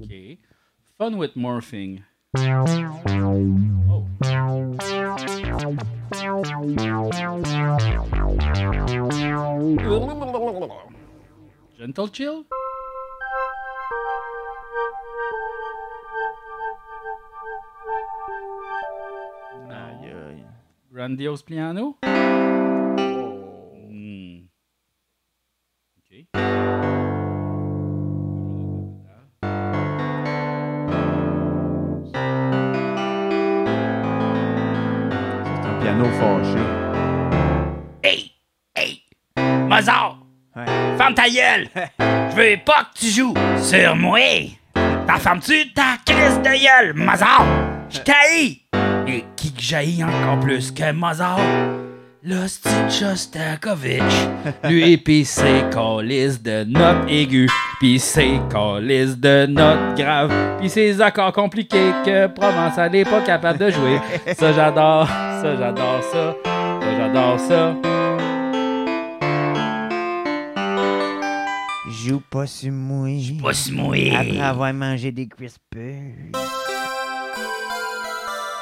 [0.01, 0.37] OK.
[0.97, 2.03] Fun with morphing.
[2.37, 4.05] Oh.
[11.77, 12.45] Gentle Chill?
[19.69, 20.45] Aïe, aïe.
[20.91, 21.95] Grandiose Piano?
[22.03, 22.07] Oh.
[23.89, 24.39] Hmm.
[25.97, 26.78] OK.
[36.03, 36.59] Fâché.
[38.03, 38.31] Hey!
[38.75, 39.03] Hey!
[39.67, 40.17] Mozart!
[40.55, 40.65] Ouais.
[40.97, 41.67] Ferme ta gueule!
[41.99, 44.19] Je veux pas que tu joues sur moi!
[45.07, 47.45] T'en fermes-tu ta crise de gueule, Mozart?
[47.89, 48.61] Je t'haïs!
[49.07, 51.39] Et qui que j'haïs encore plus que Mozart?
[52.21, 54.01] L'hostie Shostakovich.
[54.65, 60.99] Lui pis ses calices de notes aiguës, pis ses calices de notes graves, pis ses
[60.99, 63.99] accords compliqués que Provençal n'est pas capable de jouer.
[64.37, 67.75] Ça j'adore, ça j'adore ça, ça j'adore ça.
[71.89, 73.07] Joue pas sur moi.
[73.41, 74.13] Pas si mouillé.
[74.13, 76.33] Après avoir mangé des crispers.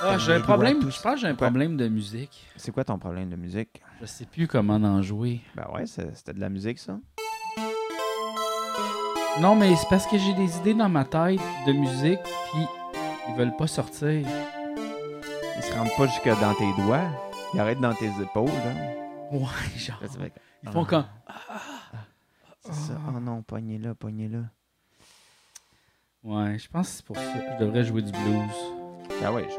[0.02, 2.46] Ah, j'ai un problème, je pense que j'ai un problème de musique.
[2.56, 3.82] C'est quoi ton problème de musique?
[4.02, 5.42] Je sais plus comment en jouer.
[5.56, 7.00] Ben ouais, c'était de la musique, ça.
[9.40, 12.64] Non, mais c'est parce que j'ai des idées dans ma tête de musique, puis
[13.30, 14.10] ils veulent pas sortir.
[14.10, 17.08] Ils se rendent pas jusque dans tes doigts.
[17.54, 19.32] Ils arrêtent dans tes épaules, là.
[19.32, 20.00] Ouais, genre.
[20.64, 20.90] Ils font Ah.
[20.90, 21.06] comme.
[22.66, 22.94] C'est ça.
[23.08, 24.40] Oh non, pognez là, pognez là.
[26.24, 27.58] Ouais, je pense que c'est pour ça.
[27.60, 28.77] Je devrais jouer du blues.
[29.24, 29.58] Ah ouais, je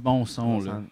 [0.00, 0.82] bon son, là.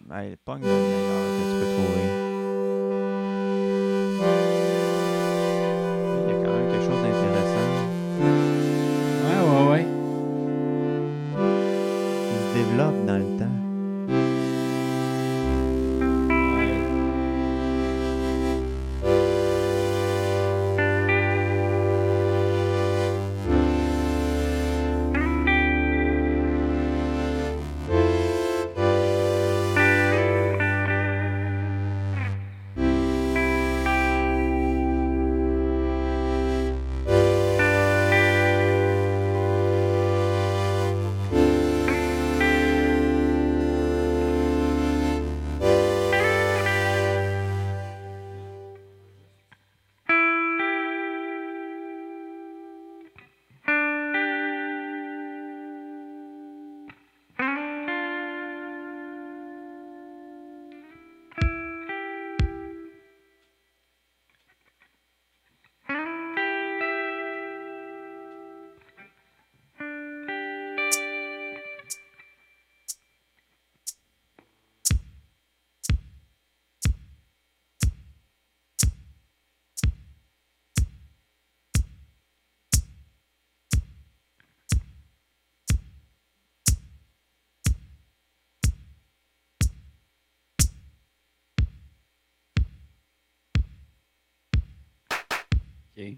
[95.99, 96.17] Ok.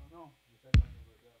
[0.00, 1.36] Oh non, j'ai fait un overdub.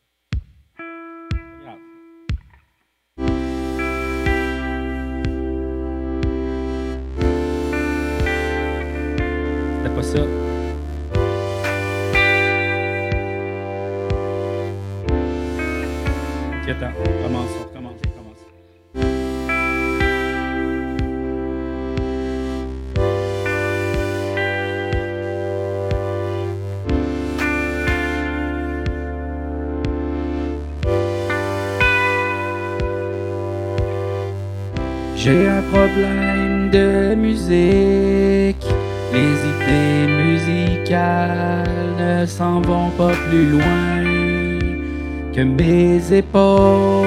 [35.76, 38.66] J'ai un problème de musique.
[39.12, 41.64] Les idées musicales
[41.98, 44.02] ne s'en vont pas plus loin
[45.34, 47.06] que mes épaules.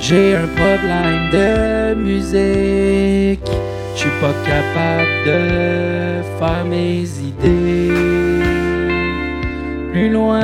[0.00, 3.50] J'ai un problème de musique.
[3.94, 7.90] Je suis pas capable de faire mes idées.
[9.92, 10.40] Plus loin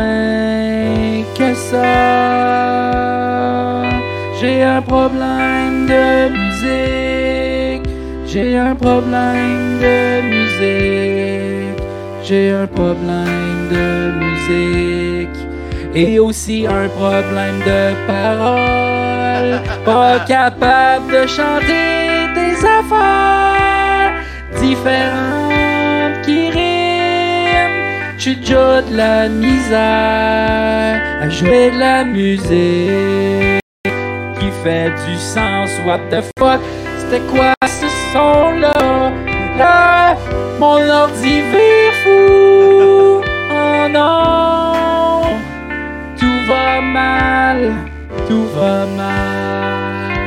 [1.36, 3.29] que ça.
[4.40, 7.86] J'ai un problème de musique.
[8.26, 11.82] J'ai un problème de musique.
[12.24, 15.40] J'ai un problème de musique.
[15.94, 19.60] Et aussi un problème de parole.
[19.84, 24.14] Pas capable de chanter des affaires
[24.58, 28.16] différentes qui riment.
[28.16, 33.59] J'ai déjà de la misère à jouer de la musique
[34.62, 35.70] fait du sens.
[35.86, 36.60] What the fuck?
[36.98, 39.12] C'était quoi ce son-là?
[39.58, 40.16] Là,
[40.58, 43.20] mon ordi vire fou.
[43.52, 45.22] Oh non!
[46.18, 47.72] Tout va mal,
[48.28, 50.20] tout va mal.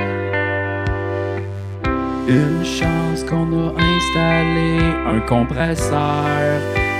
[2.27, 6.59] Une chance qu'on a installé un compresseur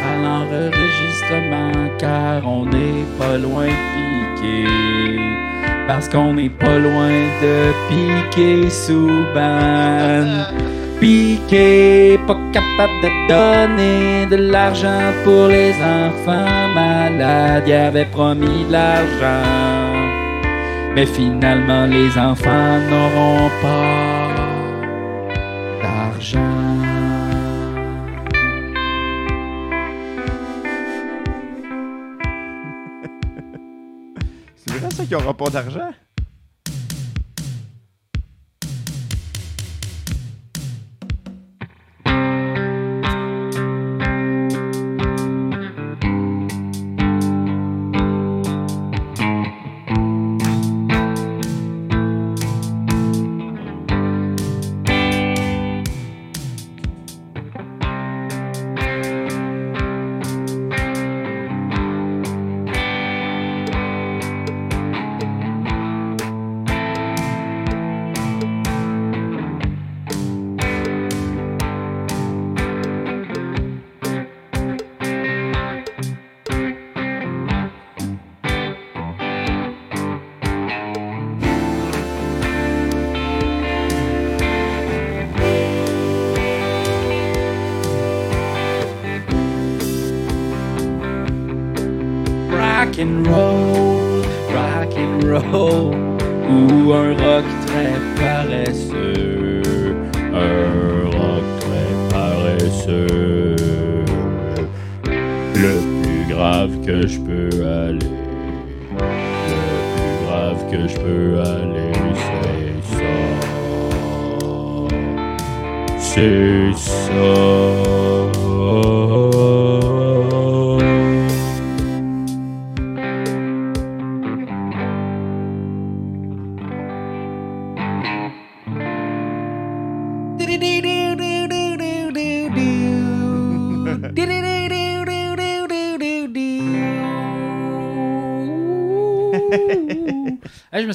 [0.10, 5.53] à l'enregistrement car on n'est pas loin de piquer.
[5.88, 10.26] Parce qu'on n'est pas loin de piquer sous ban.
[11.00, 17.64] Piqué, pas capable de donner de l'argent pour les enfants malades.
[17.68, 19.94] Il avait promis de l'argent.
[20.96, 24.30] Mais finalement, les enfants n'auront pas
[25.82, 26.53] d'argent.
[35.18, 35.92] Qu'il n'y pas d'argent?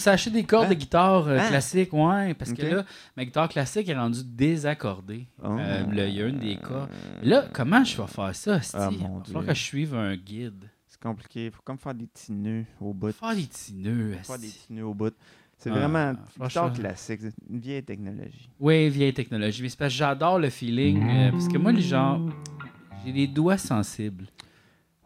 [0.08, 0.70] Suis acheté des cordes Hein?
[0.70, 1.48] de guitare euh, Hein?
[1.48, 2.84] classique, ouais, parce que là,
[3.16, 5.26] ma guitare classique est rendue désaccordée.
[5.42, 5.56] Oh.
[5.58, 6.90] Euh, là, il y a une des cordes.
[7.22, 8.76] Là, comment je vais faire ça, Sti?
[8.78, 10.64] Ah, Il va falloir que je suive un guide.
[10.86, 11.46] C'est compliqué.
[11.46, 13.12] Il faut comme faire des petits nœuds au bout.
[13.12, 15.14] Faire des petits nœuds, Faire des petits nœuds au bout.
[15.58, 16.68] C'est Ah, vraiment franchement.
[16.68, 17.20] guitare classique.
[17.20, 18.48] c'est Une vieille technologie.
[18.60, 19.62] Oui, vieille technologie.
[19.62, 21.02] Mais c'est parce que j'adore le feeling.
[21.08, 22.26] euh, parce que moi, les gens,
[23.04, 24.26] j'ai les doigts sensibles.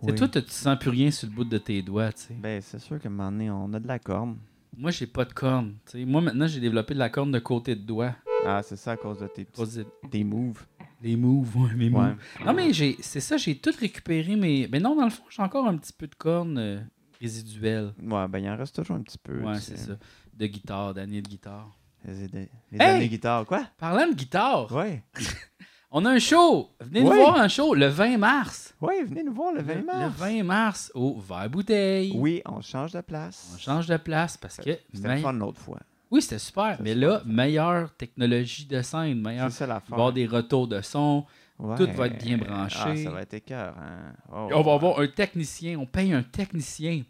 [0.05, 2.35] C'est toi, tu tu sens plus rien sur le bout de tes doigts, tu sais?
[2.35, 4.37] Ben, c'est sûr qu'à un moment donné, on a de la corne.
[4.77, 5.77] Moi, j'ai pas de corne.
[5.95, 8.15] Moi, maintenant, j'ai développé de la corne de côté de doigt.
[8.47, 10.65] Ah, c'est ça à cause de tes, À cause de- tes moves.
[11.03, 11.91] Les moves, ouais, mes Ouais.
[11.91, 12.17] moves.
[12.45, 15.43] Non, mais j'ai, c'est ça, j'ai tout récupéré, mais, mais non, dans le fond, j'ai
[15.43, 16.81] encore un petit peu de corne euh,
[17.21, 17.93] résiduelle.
[18.03, 19.41] Ouais, ben, il en reste toujours un petit peu.
[19.43, 19.93] Ouais, c'est ça.
[20.35, 21.68] De guitare, d'années de guitare.
[22.05, 22.97] Les, les, les Hey!
[22.97, 23.45] années guitare.
[23.45, 23.64] Quoi?
[23.79, 25.05] Parlant de guitare, Ouais.
[25.93, 26.70] on a un show.
[26.80, 28.74] Venez nous voir un show le 20 mars.
[28.80, 30.14] Ouais, venez nous voir le 20 mars.
[30.18, 32.12] Le 20 mars au Vert Bouteille.
[32.16, 33.53] Oui, on change de place.
[33.55, 34.78] On change de place parce que.
[34.93, 35.78] C'était me- fun l'autre fois.
[36.11, 36.76] Oui, c'était super.
[36.80, 37.24] Mais super là, fun.
[37.26, 39.51] meilleure technologie de scène, meilleure.
[39.51, 41.24] C'est ça avoir des retours de son.
[41.59, 41.76] Ouais.
[41.76, 42.76] tout va être bien branché.
[42.82, 43.74] Ah, ça va être écœur.
[43.78, 44.14] Hein?
[44.32, 45.78] Oh, on va avoir un technicien.
[45.78, 47.03] On paye un technicien.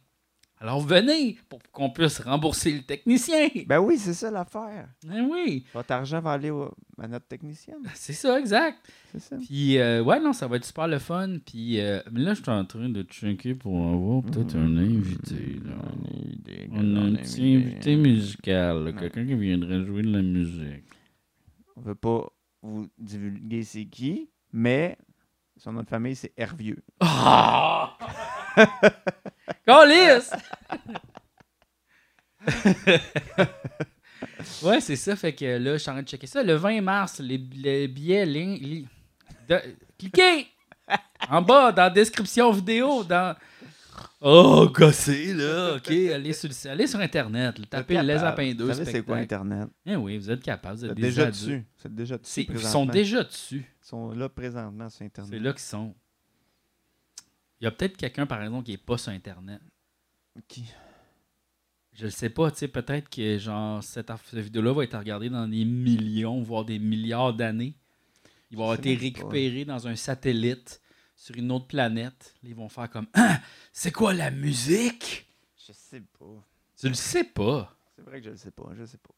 [0.63, 3.49] Alors venez pour qu'on puisse rembourser le technicien.
[3.67, 4.87] Ben oui, c'est ça l'affaire.
[5.05, 7.83] Ben oui, Votre argent va aller au- à notre technicienne.
[7.95, 8.79] c'est ça, exact.
[9.11, 9.37] C'est ça.
[9.45, 11.39] Puis, euh, ouais, non, ça va être super le fun.
[11.45, 15.59] Puis, euh, mais là, je suis en train de checker pour avoir peut-être un invité.
[15.65, 15.75] Là.
[16.71, 20.85] On a un petit invité musical, quelqu'un qui viendrait jouer de la musique.
[21.75, 22.29] On veut pas
[22.63, 24.97] vous divulguer c'est qui, mais
[25.57, 26.85] son nom de famille, c'est Hervieux.
[27.01, 27.99] Ah!
[29.67, 30.31] Calice!
[34.63, 35.15] Ouais, c'est ça.
[35.17, 36.43] Fait que là, je suis en train de checker ça.
[36.43, 38.27] Le 20 mars, les, les billets.
[38.27, 38.89] li- li-
[39.49, 39.61] de-
[39.99, 40.49] cliquez
[41.29, 43.05] en bas dans la description vidéo.
[43.05, 43.37] Dans...
[44.21, 45.75] Oh, gossé, là.
[45.77, 47.59] OK, allez sur, le- allez sur Internet.
[47.59, 48.15] là, tapez Les.
[48.15, 49.17] Apins 2 Vous savez c'est quoi.
[49.19, 49.69] Internet?
[49.87, 50.77] Eh oui, vous êtes capable.
[50.77, 51.65] Vous êtes déjà dessus.
[51.79, 52.47] Vous êtes déjà dessus.
[52.49, 53.65] Ils sont déjà dessus.
[53.83, 55.33] Ils sont là présentement sur Internet.
[55.33, 55.95] C'est là qu'ils sont.
[57.63, 59.61] Il y a peut-être quelqu'un, par exemple, qui n'est pas sur Internet.
[60.49, 60.65] Qui?
[61.93, 65.47] Je le sais pas, tu sais, peut-être que genre cette, vidéo-là va être regardée dans
[65.47, 67.77] des millions, voire des milliards d'années.
[68.51, 69.01] Il va avoir été pas.
[69.03, 70.83] récupéré dans un satellite
[71.15, 72.35] sur une autre planète.
[72.43, 73.41] Ils vont faire comme Ah,
[73.73, 75.29] c'est quoi la musique?
[75.65, 76.45] Je sais pas.
[76.77, 77.79] Tu le sais pas.
[77.95, 78.73] C'est vrai que je le sais pas.
[78.75, 79.15] Je sais pas.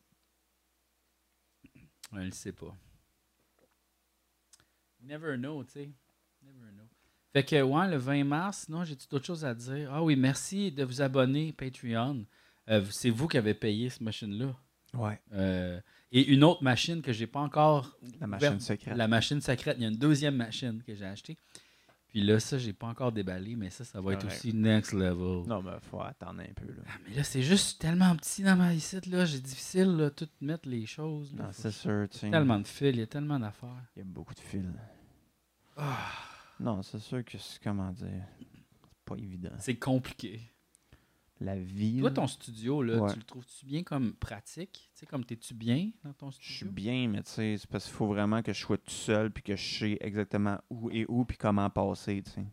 [2.13, 2.77] Je le sais pas.
[5.01, 5.91] Never know, tu sais.
[6.43, 6.85] Never know.
[7.35, 9.91] Fait que, ouais, le 20 mars, non, j'ai d'autres choses à dire.
[9.93, 12.25] Ah oui, merci de vous abonner Patreon.
[12.71, 14.55] Euh, c'est vous qui avez payé cette machine-là.
[14.95, 15.21] Ouais.
[15.33, 15.81] Euh,
[16.13, 18.97] et une autre machine que j'ai pas encore La machine ouverte, secrète.
[18.97, 19.77] La machine secrète.
[19.79, 21.37] Il y a une deuxième machine que j'ai achetée.
[22.07, 25.45] Puis là, ça, j'ai pas encore déballé, mais ça, ça va être aussi next level.
[25.49, 26.69] Non, mais faut attendre un peu.
[26.69, 26.83] Là.
[26.87, 29.25] Ah, mais là, c'est juste tellement petit dans ma site, là.
[29.25, 31.35] J'ai difficile, là, tout mettre les choses.
[31.35, 31.47] là.
[31.47, 32.07] Non, c'est sûr.
[32.13, 32.31] sais.
[32.31, 33.83] tellement de fils, il y a tellement d'affaires.
[33.97, 34.63] Il y a beaucoup de fils.
[35.77, 36.13] Ah.
[36.61, 38.25] Non, c'est sûr que c'est comment dire.
[38.39, 39.51] C'est pas évident.
[39.59, 40.41] C'est compliqué.
[41.41, 41.99] La vie.
[42.01, 43.13] Toi, ton studio, là, Ouais.
[43.13, 44.89] tu le trouves-tu bien comme pratique?
[44.95, 46.73] Tu sais, comme t'es-tu bien dans ton Je suis studio?
[46.73, 49.43] bien, mais tu sais, c'est parce qu'il faut vraiment que je sois tout seul puis
[49.43, 52.47] que je sais exactement où et où puis comment passer, tu sais.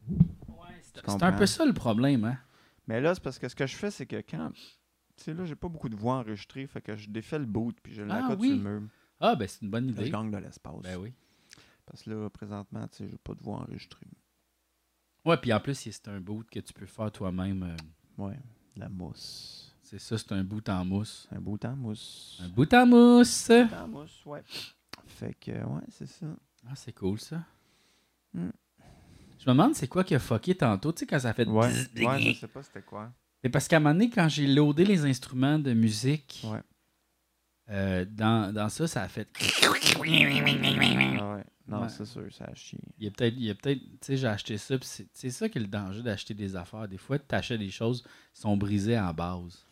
[0.47, 2.37] Ouais, c'est un peu ça le problème, hein?
[2.87, 4.51] Mais là, c'est parce que ce que je fais, c'est que quand.
[5.15, 7.77] Tu sais, là, j'ai pas beaucoup de voix enregistrées, fait que je défais le boot
[7.83, 8.47] puis je Ah, l'accote oui.
[8.47, 8.89] sur le mur.
[9.19, 10.09] Ah, ben c'est une bonne Là, je idée.
[10.09, 10.81] gagne de l'espace.
[10.81, 11.13] Ben oui.
[11.91, 14.07] Parce que là, présentement, tu sais, j'ai pas de voix enregistrée.
[15.25, 17.63] Ouais, puis en plus, c'est un boot que tu peux faire toi-même.
[17.63, 18.37] euh, Ouais,
[18.75, 19.75] de la mousse.
[19.83, 21.27] c'est ça, c'est un boot en mousse.
[21.31, 22.39] Un bout en mousse.
[22.43, 23.49] Un boot en mousse!
[23.49, 24.43] bout en mousse, ouais.
[25.05, 26.25] Fait que, ouais, c'est ça.
[26.67, 27.43] Ah, c'est cool, ça.
[28.33, 28.49] Hmm.
[29.39, 31.47] Je me demande c'est quoi qui a fucké tantôt, tu sais, quand ça fait...
[31.47, 33.11] Ouais, bzz, bzz, ouais, je sais pas c'était quoi.
[33.43, 36.59] Mais parce qu'à un moment donné, quand j'ai loadé les instruments de musique, Ouais.
[37.69, 39.27] euh, dans, dans ça, ça a fait...
[39.63, 39.71] Ah
[41.35, 41.43] ouais.
[41.71, 41.89] Non, Ouais.
[41.89, 42.79] c'est sûr, ça a chié.
[42.99, 45.49] Il y a peut-être, il y a peut-être, tu sais, j'ai acheté ça, c'est, ça
[45.49, 46.87] qui est le danger d'acheter des affaires.
[46.87, 48.03] Des fois, tu achètes des choses
[48.33, 49.65] qui sont brisées en base.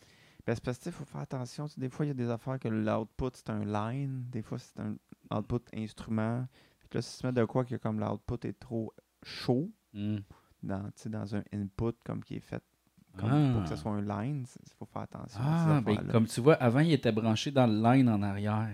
[0.46, 1.66] Ben, c'est parce que, il faut faire attention.
[1.68, 4.24] tu sais, Des fois, il y a des affaires que l'output, c'est un line.
[4.30, 4.96] Des fois, c'est un
[5.36, 6.46] output instrument.
[6.78, 8.92] Fait que là, si tu mets de quoi que comme l'output est trop
[9.22, 10.18] chaud Hmm.
[10.62, 12.62] dans, tu sais, dans un input comme qui est fait
[13.18, 13.52] comme Ah.
[13.52, 16.26] pour que ce soit un line, il faut faire attention à ces Ah, ben, comme
[16.26, 18.70] tu vois, avant, il était branché dans le line en arrière.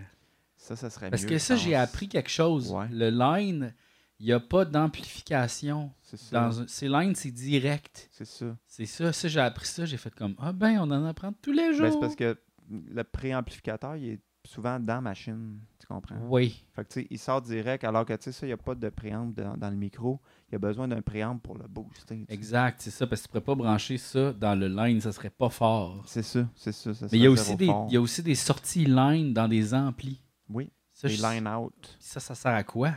[0.66, 2.72] Ça, ça serait Parce mieux, que ça, j'ai appris quelque chose.
[2.72, 2.88] Ouais.
[2.90, 3.72] Le line,
[4.18, 5.92] il n'y a pas d'amplification.
[6.02, 6.40] C'est ça.
[6.40, 8.08] Dans un- ces lines, c'est direct.
[8.10, 8.56] C'est ça.
[8.66, 9.12] C'est ça.
[9.12, 9.84] Ça, j'ai appris ça.
[9.84, 11.82] J'ai fait comme, ah ben, on en apprend tous les jours.
[11.86, 12.36] Ben, c'est parce que
[12.68, 15.60] le préamplificateur, il est souvent dans la machine.
[15.78, 16.18] Tu comprends?
[16.28, 16.64] Oui.
[16.74, 18.56] Fait que, tu sais, il sort direct, alors que, tu sais, ça, il n'y a
[18.56, 20.20] pas de préamp dans, dans le micro.
[20.48, 22.24] Il y a besoin d'un préamp pour le booster.
[22.28, 23.06] Exact, c'est ça.
[23.06, 25.00] Parce que tu ne pourrais pas brancher ça dans le line.
[25.00, 26.02] Ça serait pas fort.
[26.08, 26.92] C'est ça, c'est ça.
[26.92, 29.46] ça Mais il y, a aussi des, il y a aussi des sorties line dans
[29.46, 30.20] des amplis.
[30.48, 31.96] Oui, Ça, des je- line out.
[31.98, 32.92] ça, ça sert à quoi?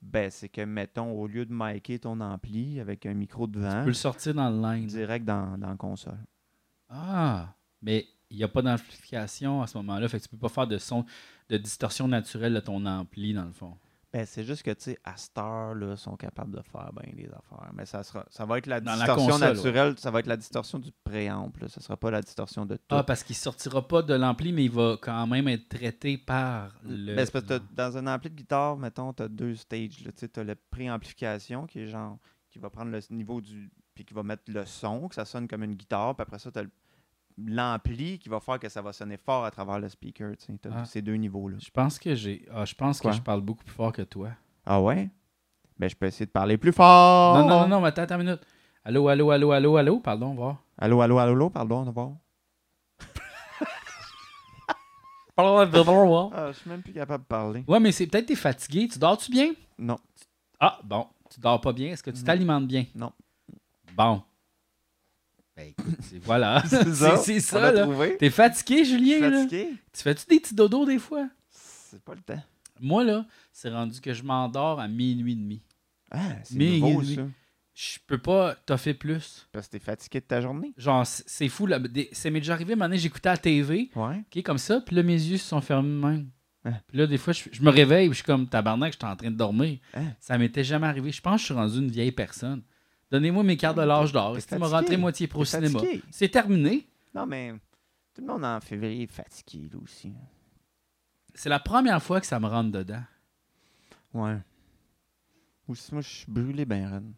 [0.00, 3.82] Ben, c'est que, mettons, au lieu de micer ton ampli avec un micro Tu devant,
[3.82, 4.86] peux le sortir dans le line.
[4.86, 6.18] direct dans, dans la console.
[6.88, 10.08] Ah, mais il n'y a pas d'amplification à ce moment-là.
[10.08, 11.04] Fait que tu peux pas faire de son,
[11.48, 13.76] de distorsion naturelle de ton ampli, dans le fond.
[14.12, 17.28] Ben, c'est juste que, tu sais, à cette heure-là, sont capables de faire bien des
[17.28, 17.70] affaires.
[17.74, 20.26] Mais ça sera, ça va être la Dans la distorsion console, naturelle, ça va être
[20.26, 21.68] la distorsion du préamp, là.
[21.68, 22.94] Ça sera pas la distorsion de tout.
[22.94, 26.74] Ah, parce qu'il sortira pas de l'ampli, mais il va quand même être traité par
[26.84, 27.14] le.
[27.14, 30.04] Ben, parce que dans un ampli de guitare, mettons, tu as deux stages.
[30.14, 32.18] Tu as le préamplification qui est genre
[32.50, 33.70] qui va prendre le niveau du.
[33.94, 36.14] puis qui va mettre le son, que ça sonne comme une guitare.
[36.14, 36.64] Puis après ça, tu as
[37.38, 40.34] l'ampli qui va faire que ça va sonner fort à travers le speaker.
[40.36, 40.84] Tu as Ah.
[40.84, 41.56] ces deux niveaux-là.
[41.60, 42.46] Je pense que j'ai.
[42.52, 43.10] Ah, je pense Quoi?
[43.10, 44.30] que je parle beaucoup plus fort que toi.
[44.66, 45.10] Ah ouais?
[45.78, 47.36] Ben, je peux essayer de parler plus fort.
[47.38, 48.42] Non, non, non, non, mais attends, attends une minute.
[48.84, 50.56] Allô, allô, allô, allô, allô, pardon, voir.
[50.78, 52.10] Allô, allô, allô, allô, pardon, on va voir.
[55.38, 55.66] Ouais,
[56.34, 57.64] Ah, je suis même plus capable de parler.
[57.80, 58.86] mais c'est peut-être que t'es fatigué.
[58.88, 59.52] Tu dors-tu bien?
[59.78, 59.98] Non.
[60.60, 61.06] Ah, bon.
[61.30, 61.90] Tu dors pas bien.
[61.92, 62.84] Est-ce que tu t'alimentes bien?
[62.94, 63.12] Non.
[63.96, 64.22] Bon.
[65.56, 66.62] Ben, écoute, voilà.
[66.66, 67.16] C'est ça.
[67.18, 67.82] c'est On ça, là.
[67.82, 68.16] trouvé.
[68.16, 69.20] T'es fatigué, Julien?
[69.28, 69.42] là?
[69.42, 69.68] Fatigué?
[69.92, 71.28] Tu fais-tu des petits dodos des fois?
[71.50, 72.42] C'est pas le temps.
[72.80, 75.62] Moi, là, c'est rendu que je m'endors à minuit et demi.
[76.10, 77.22] Ah, c'est nouveau, ça.
[77.74, 79.46] Je peux pas t'offrir plus.
[79.52, 80.72] Parce que t'es fatigué de ta journée.
[80.76, 81.66] Genre, c'est fou.
[81.66, 81.78] Là.
[82.12, 84.22] Ça m'est déjà arrivé, maintenant, j'écoutais la TV, Ouais.
[84.34, 86.30] ok, comme ça, puis là, mes yeux se sont fermés même.
[86.64, 86.74] Hein.
[86.86, 89.06] Puis là, des fois, je, je me réveille, puis je suis comme tabarnak, je suis
[89.10, 89.78] en train de dormir.
[89.94, 90.12] Hein?
[90.20, 91.10] Ça m'était jamais arrivé.
[91.12, 92.62] Je pense que je suis rendu une vieille personne.
[93.12, 94.40] Donnez-moi mes cartes de l'âge d'or.
[94.40, 94.74] Si m'as fatigué.
[94.74, 95.80] rentré moitié pro cinéma.
[96.10, 96.88] C'est terminé.
[97.14, 97.52] Non, mais
[98.14, 100.14] Tout le monde en février est fatigué, là aussi.
[101.34, 103.02] C'est la première fois que ça me rentre dedans.
[104.14, 104.38] Ouais.
[105.68, 107.12] Aussi, moi, je suis brûlé ben raide.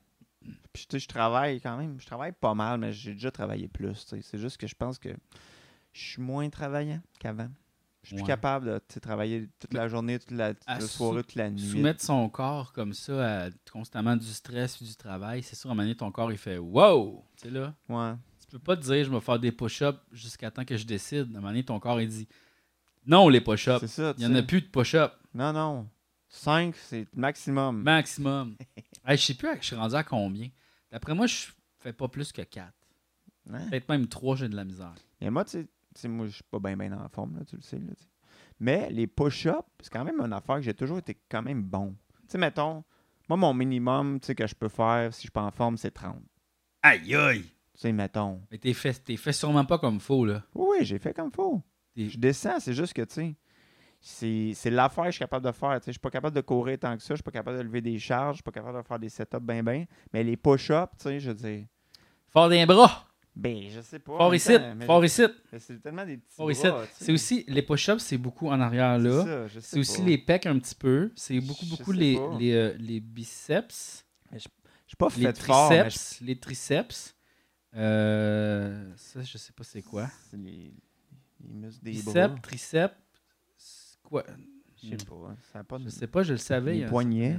[0.73, 2.01] Puis, tu sais, je travaille quand même.
[2.01, 4.05] Je travaille pas mal, mais j'ai déjà travaillé plus.
[4.21, 5.11] C'est juste que je pense que
[5.93, 7.51] je suis moins travaillant qu'avant.
[8.05, 11.35] Je suis plus capable de travailler toute la journée, toute la, toute la soirée, toute
[11.35, 11.61] la nuit.
[11.71, 15.73] Soumettre son corps comme ça à constamment du stress et du travail, c'est sûr, à
[15.73, 17.25] un moment donné, ton corps, il fait Wow!
[17.37, 18.13] Tu sais, là, Ouais.
[18.39, 21.21] tu peux pas te dire, je vais faire des push-ups jusqu'à temps que je décide.
[21.35, 22.29] À un moment donné, ton corps, il dit
[23.07, 23.81] Non, les push-ups.
[23.81, 24.15] C'est ça.
[24.19, 25.15] Il y en a plus de push-ups.
[25.33, 25.89] Non, non.
[26.29, 27.83] 5, c'est le maximum.
[27.83, 28.57] Maximum.
[29.07, 30.49] hey, je sais plus, je suis rendu à combien.
[30.91, 31.47] D'après moi, je
[31.79, 32.73] fais pas plus que 4.
[33.53, 33.69] Hein?
[33.71, 34.95] Peut-être même 3, j'ai de la misère.
[35.21, 35.67] Et moi, tu
[36.01, 37.79] sais- tu sais, moi, je suis pas bien en forme, là, tu le sais.
[37.79, 37.93] Là.
[38.61, 41.95] Mais les push-ups, c'est quand même une affaire que j'ai toujours été quand même bon.
[42.23, 42.85] Tu sais, mettons,
[43.29, 45.77] moi, mon minimum tu sais, que je peux faire si je suis pas en forme,
[45.77, 46.23] c'est 30.
[46.83, 47.43] Aïe, aïe.
[47.43, 48.41] Tu sais, mettons.
[48.51, 50.43] Mais t'es fait, t'es fait sûrement pas comme faux, là.
[50.55, 51.63] Oui, oui, j'ai fait comme faut.
[51.95, 53.37] T'es- Je descends, c'est juste que, tu sais,
[54.01, 55.73] c'est c'est l'affaire que je suis capable de faire.
[55.81, 57.57] Tu sais, je suis pas capable de courir tant que ça, je suis pas capable
[57.59, 59.87] de lever des charges, je suis pas capable de faire des setups bien, bien.
[60.13, 61.67] Mais les push-ups, tu sais, je veux dire,
[62.29, 63.07] Fort des bras.
[63.37, 64.17] Ben, je sais pas.
[64.17, 64.53] Fort ici.
[64.87, 65.23] Fort je- ici.
[65.59, 66.67] C'est tellement des petits Fort ici.
[67.01, 69.49] C'est aussi, les push-ups, c'est beaucoup en arrière, C'est là.
[69.49, 71.11] je C'est aussi les pecs un petit peu.
[71.17, 75.71] C'est beaucoup, Je beaucoup les, les, euh, les biceps, Je suis pas les fait fort,
[75.73, 76.21] je- triceps.
[76.21, 77.17] Les triceps.
[77.77, 80.09] Euh, ça, je sais pas c'est quoi.
[80.31, 80.73] C'est les,
[81.41, 82.41] les muscles des Biceps, bras.
[82.41, 82.95] triceps.
[84.05, 84.25] Quoi?
[84.83, 85.15] Je sais pas.
[85.31, 85.85] hein, Ça a pas de...
[85.85, 86.75] Je sais pas, je le savais.
[86.75, 87.37] Les un poignets.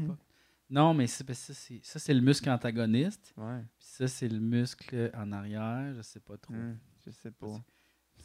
[0.70, 3.34] Non, mais ça, c'est- le muscle antagoniste.
[3.38, 3.60] Ouais.
[3.78, 5.94] Puis ça, c'est le muscle en arrière.
[5.96, 6.54] Je sais pas trop.
[6.54, 7.60] hum, je sais pas.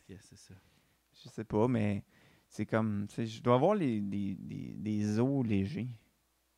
[0.09, 0.55] Que c'est ça.
[1.23, 2.03] Je sais pas, mais
[2.49, 3.07] c'est comme.
[3.11, 4.01] sais, Je dois avoir les,
[5.21, 5.89] os légers.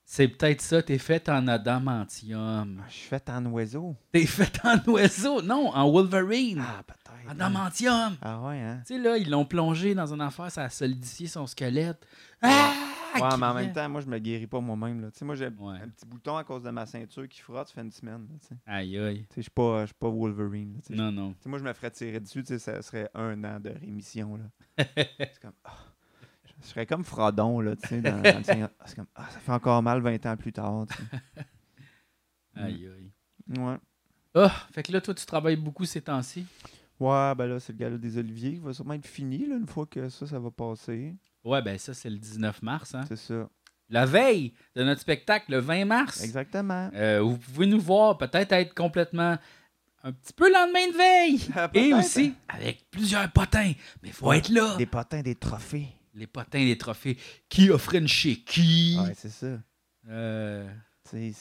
[0.05, 2.81] C'est peut-être ça, t'es fait en adamantium.
[2.83, 3.97] Ah, Je suis fait en oiseau.
[4.13, 5.43] T'es fait en oiseau?
[5.43, 6.63] Non, en Wolverine.
[6.67, 7.13] Ah, peut-être.
[7.27, 7.31] hein.
[7.31, 8.17] Adamantium.
[8.23, 8.83] Ah ouais, hein?
[8.87, 12.05] Tu sais, là, ils l'ont plongé dans une affaire, ça a solidifié son squelette.
[12.41, 12.73] Ah!
[13.15, 15.01] Ouais, mais en même temps, moi, je me guéris pas moi-même.
[15.01, 15.11] là.
[15.11, 15.79] Tu sais, moi, j'ai Ouais.
[15.83, 18.27] un petit bouton à cause de ma ceinture qui frotte, ça fait une semaine.
[18.31, 18.57] là, tu sais.
[18.67, 19.19] Aïe, aïe.
[19.21, 20.81] Tu sais, je suis pas, je suis pas Wolverine.
[20.91, 20.97] là.
[20.97, 21.33] Non, non.
[21.35, 23.71] Tu sais, moi, je me ferais tirer dessus, tu sais, ça serait un an de
[23.71, 24.37] rémission.
[24.37, 24.45] Là.
[24.97, 25.53] c'est comme.
[25.65, 25.71] ah.
[26.61, 28.01] je serais comme Frodon, là, tu sais.
[28.01, 28.71] Dans, dans le Seigneur.
[28.79, 29.07] Ah, c'est comme.
[29.15, 30.87] Ah, ça fait encore mal 20 ans plus tard.
[30.89, 31.45] tu sais.
[32.55, 33.59] Aïe, aïe.
[33.59, 33.77] Ouais.
[34.35, 36.47] Ah, fait que là, toi, tu travailles beaucoup ces temps-ci?
[37.01, 39.67] Ouais, ben là, c'est le gala des Oliviers qui va sûrement être fini, là, une
[39.67, 41.15] fois que ça, ça va passer.
[41.45, 42.95] Ouais, ben ça, c'est le 19 mars.
[42.95, 43.05] Hein?
[43.09, 43.49] C'est ça.
[43.89, 46.23] La veille de notre spectacle, le 20 mars.
[46.23, 46.91] Exactement.
[46.95, 49.37] Euh, vous pouvez nous voir, peut-être être complètement
[50.05, 51.49] un petit peu lendemain de veille.
[51.55, 53.73] Ah, Et aussi avec plusieurs potins.
[54.03, 54.77] Mais faut être là.
[54.77, 55.89] Des potins, des trophées.
[56.15, 57.19] Les potins des trophées.
[57.49, 58.99] Qui a chez qui?
[59.01, 59.59] Ouais, c'est ça.
[60.09, 60.69] Euh,
[61.05, 61.33] C'est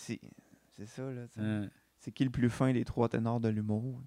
[0.88, 1.22] ça, là.
[1.40, 1.68] euh,
[2.00, 4.02] C'est qui le plus fin des trois ténors de l'humour?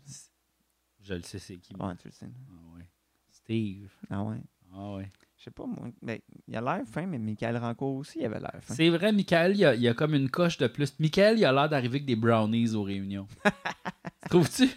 [1.03, 1.75] je le sais, c'est qui.
[1.77, 2.27] Ouais, tu le sais.
[2.51, 2.89] Ah ouais.
[3.31, 3.91] Steve.
[4.11, 4.39] Ah ouais.
[4.75, 5.09] Ah ouais.
[5.45, 5.91] Je sais pas, moi.
[6.01, 6.19] Ben,
[6.49, 8.73] il a l'air fin, mais Michael Rancourt aussi, il avait l'air fin.
[8.73, 10.99] C'est vrai, Michael, il y, a, il a comme une coche de plus.
[10.99, 13.29] Michael, il a l'air d'arriver avec des brownies aux réunions.
[14.31, 14.71] Trouves-tu?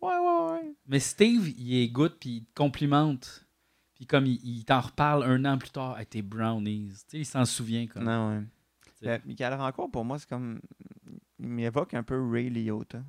[0.00, 0.74] Ouais, ouais, ouais.
[0.86, 3.44] Mais Steve, il est good, puis il te complimente.
[3.94, 6.88] Puis comme il, il t'en reparle un an plus tard avec tes brownies.
[6.88, 7.86] Tu sais, il s'en souvient.
[7.86, 8.04] Comme.
[8.04, 8.42] Non, ouais.
[9.02, 10.58] Ben, Michael Rancourt, pour moi, c'est comme.
[11.38, 13.02] Il m'évoque un peu Ray Liotta.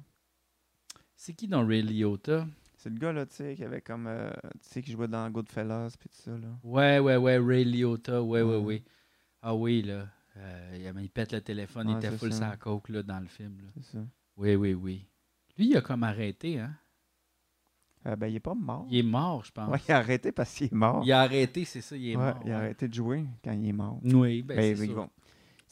[1.16, 2.46] C'est qui dans Ray Liotta?
[2.84, 4.08] C'est le gars, là, tu sais, qui avait comme.
[4.08, 4.30] euh,
[4.62, 6.50] tu sais, qui jouait dans Goodfellas, puis tout ça, là.
[6.64, 8.62] Ouais, ouais, ouais, Ray Liotta, ouais, ouais, Ouais.
[8.62, 8.84] ouais.
[9.42, 10.08] Ah oui, là.
[10.36, 12.50] Euh, il- pète le téléphone, il était full ça.
[12.52, 13.58] sa coke, là, dans le film.
[13.62, 13.70] là.
[13.78, 14.04] C'est ça.
[14.36, 15.08] Oui, oui, oui.
[15.58, 16.76] Lui, il a comme arrêté, hein?
[18.06, 18.86] Euh, ben, il est pas mort.
[18.90, 19.70] Il est mort, je pense.
[19.70, 21.04] Ouais, il a arrêté parce qu'il est mort.
[21.06, 22.42] Il a arrêté, c'est ça, il est Ouais, mort.
[22.44, 24.00] il a arrêté de jouer quand il est mort.
[24.04, 24.88] Oui, ben, Ben, c'est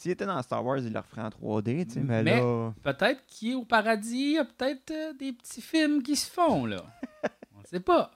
[0.02, 2.74] S'il était dans Star Wars, il le referait en 3D, tu sais, mais, Mais- là.
[2.82, 6.28] Peut-être qu'il est au paradis, il y a peut-être euh, des petits films qui se
[6.32, 6.84] font, là.
[7.56, 8.10] On sait pas.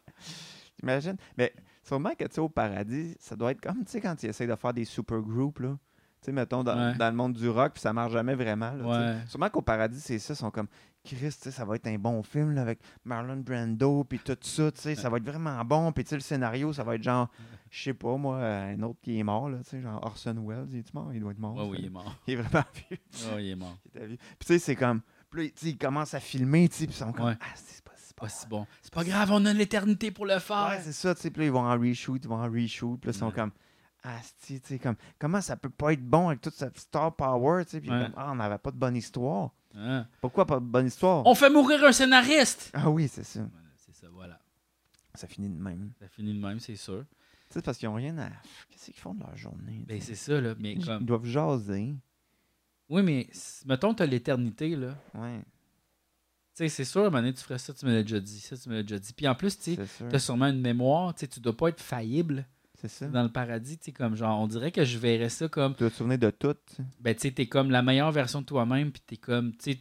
[0.80, 1.18] T'imagines?
[1.38, 4.30] Mais sûrement que, tu sais, au paradis, ça doit être comme, tu sais, quand ils
[4.30, 5.78] essayent de faire des super groupes, là.
[6.22, 6.98] Tu sais, mettons, dans, Ouais.
[6.98, 8.84] dans le monde du rock, puis ça marche jamais vraiment, là.
[9.14, 9.16] Ouais.
[9.28, 10.68] Sûrement qu'au paradis, c'est ça, ils sont comme,
[11.06, 14.82] Chris, ça va être un bon film, là, avec Marlon Brando, puis tout ça, tu
[14.82, 17.30] sais, ça va être vraiment bon, puis tu sais, le scénario, ça va être genre,
[17.70, 20.68] je sais pas, moi, un autre qui est mort, là, tu sais, genre Orson Welles,
[20.72, 21.14] il est mort?
[21.14, 21.56] Il doit être mort.
[21.70, 22.16] Oui, il est mort.
[22.28, 22.98] Il est vraiment vieux.
[23.34, 23.78] Ouais, il est mort.
[23.86, 24.18] Il était vieux.
[24.18, 27.38] Puis tu sais, c'est comme, puis ils commencent à filmer, puis ils sont comme, Ouais.
[27.40, 28.66] ah, c'est pas, c'est Pas si bon.
[28.82, 30.70] C'est pas grave, on a l'éternité pour le faire.
[30.70, 33.12] Ouais, c'est ça, tu sais, puis ils vont en reshoot, ils vont en reshoot, puis
[33.12, 33.34] ils sont Ouais.
[33.34, 33.52] comme,
[34.08, 37.66] ah, tu sais, comme, comment ça peut pas être bon avec toute cette star power,
[37.66, 38.04] tu sais, puis Ouais.
[38.04, 39.52] comme, ah, on n'avait pas de bonne histoire.
[39.74, 40.08] Hein?
[40.22, 41.26] Pourquoi pas de bonne histoire?
[41.26, 42.72] On fait mourir un scénariste!
[42.74, 43.40] Ah oui, c'est ça.
[43.42, 44.40] Voilà, c'est ça, voilà.
[45.16, 45.92] Ça finit de même.
[46.00, 47.04] Ça finit de même, c'est sûr.
[47.04, 47.16] Tu
[47.50, 48.30] sais, c'est parce qu'ils ont rien à.
[48.70, 49.84] Qu'est-ce qu'ils font de leur journée?
[49.88, 50.56] Ben, tu c'est ça, là.
[50.60, 51.96] Mais Ils doivent jaser.
[52.90, 53.28] Oui, mais
[53.66, 54.96] mettons, t'as l'éternité, là.
[55.16, 55.42] Ouais.
[56.54, 58.40] sais, c'est sûr, à un moment donné, tu ferais ça, tu me l'as déjà dit,
[58.40, 59.14] ça, tu me l'as déjà dit.
[59.14, 61.82] Puis en plus, tu tu as sûrement une mémoire, tu sais, tu dois pas être
[61.82, 62.46] faillible
[62.88, 63.08] C'est ça.
[63.08, 65.80] dans le paradis, tu sais, comme genre, on dirait que je verrais ça comme, Tu
[65.80, 66.56] dois te souvenir de tout.
[67.00, 69.80] ben, tu sais, t'es comme la meilleure version de toi-même, puis t'es comme, tu sais,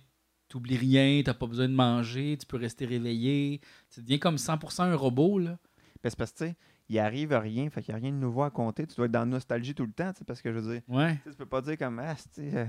[0.48, 4.82] t'oublies rien, t'as pas besoin de manger, tu peux rester réveillé, tu deviens comme 100%
[4.84, 5.58] un robot, là.
[6.02, 6.56] Ben, c'est parce que, tu sais,
[6.88, 8.86] il arrive à rien, fait qu'il n'y a rien de nouveau à compter.
[8.86, 10.72] Tu dois être dans la nostalgie tout le temps, tu sais, parce que je veux
[10.74, 12.66] dire, Ouais, tu peux pas dire comme, ah, tu sais, euh,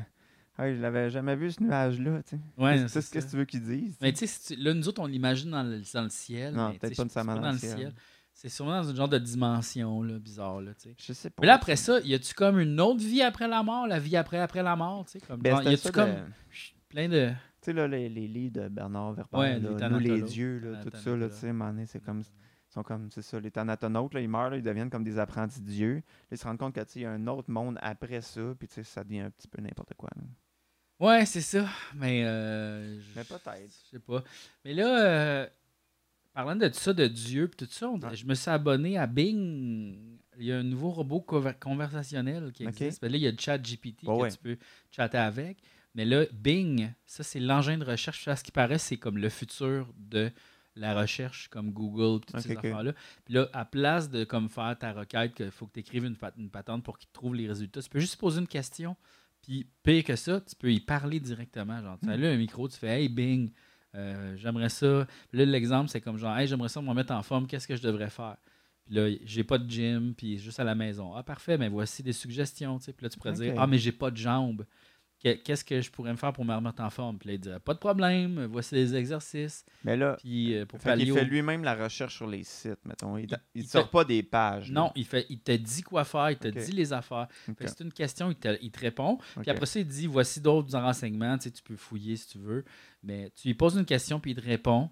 [0.63, 2.41] hey, je l'avais jamais vu ce nuage-là, tu sais.
[2.57, 3.97] ouais, c'est Qu'est-ce que tu veux qu'ils disent?
[4.01, 6.53] Mais tu sais, si tu- là, nous autres, on l'imagine dans le, dans le ciel.
[6.53, 7.93] Non, peut-être pas dans le ciel.
[8.37, 10.95] C'est sûrement dans une genre de dimension, là, bizarre, là, tu sais.
[10.99, 11.39] Je sais pas.
[11.41, 14.17] Mais là, après ça, y a-tu comme une autre vie après la mort, la vie
[14.17, 15.25] après après la mort, tu sais?
[15.25, 16.19] Comme, Ben, genre, y a-tu comme de-
[16.89, 17.29] plein de.
[17.29, 20.83] Tu sais, là, les, les livres de Bernard Ouais, là, les nous, les dieux, là,
[20.83, 22.21] tout ça, là, tu sais, un c'est comme,
[22.67, 25.61] sont comme, c'est ça, les thanatonautes, là, ils meurent, là, ils deviennent comme des apprentis
[25.61, 25.95] dieux.
[25.95, 26.01] Là,
[26.33, 28.41] ils se rendent compte que, tu sais, il y a un autre monde après ça,
[28.59, 30.09] puis, tu sais, ça devient un petit peu n'importe quoi.
[30.15, 30.23] là.
[30.99, 31.65] Ouais, c'est ça.
[31.95, 32.23] Mais.
[32.25, 33.73] Euh, Mais peut-être.
[33.85, 34.23] Je sais pas.
[34.63, 35.47] Mais là, euh,
[36.35, 38.15] parlant de tout ça, de Dieu, pis tout ça, on- Ouais.
[38.15, 39.97] je me suis abonné à Bing.
[40.37, 43.01] Il y a un nouveau robot conver- conversationnel qui existe.
[43.01, 44.29] Ben là, il y a le chat GPT que ouais.
[44.31, 44.57] tu peux
[44.91, 45.57] chatter avec.
[45.95, 48.27] Mais là, Bing, ça, c'est l'engin de recherche.
[48.27, 50.29] À ce qui paraît, c'est comme le futur de
[50.75, 52.65] la recherche, comme Google, toutes ces Ok, ok.
[52.65, 52.93] affaires-là.
[53.23, 56.17] Puis là, à place de comme faire ta requête, qu'il faut que tu écrives une,
[56.17, 58.97] pat- une patente pour qu'il trouve les résultats, tu peux juste poser une question.
[59.41, 61.79] Puis, pire que ça, tu peux y parler directement.
[61.81, 63.51] Genre, tu as là un micro, tu fais Hey Bing,
[63.95, 65.07] euh, j'aimerais ça.
[65.29, 67.75] Puis là, l'exemple, c'est comme genre Hey, j'aimerais ça me remettre en forme, qu'est-ce que
[67.75, 68.37] je devrais faire?
[68.85, 71.15] Puis là, j'ai pas de gym, puis juste à la maison.
[71.15, 72.77] Ah, parfait, mais voici des suggestions.
[72.77, 72.93] tu sais.
[72.93, 74.65] Puis là, tu pourrais dire Ah, mais j'ai pas de jambes.
[75.25, 77.17] Que- Qu'est-ce que je pourrais me faire pour me remettre en forme?
[77.17, 79.65] Puis là, il dirait Pas de problème, voici des exercices.
[79.83, 83.17] Mais là, Puis euh, pour fait au- fait lui-même la recherche sur les sites, mettons.
[83.17, 84.71] Il, Il- il, il sort fait- pas des pages.
[84.71, 84.81] là.
[84.81, 87.27] Non, il, fait, il te dit quoi faire, il te dit les affaires.
[87.59, 89.17] C'est une question, il te, il te répond.
[89.41, 92.37] Puis après ça, il dit voici d'autres renseignements, tu, sais, tu peux fouiller si tu
[92.37, 92.63] veux.
[93.01, 94.91] Mais tu lui poses une question, puis il te répond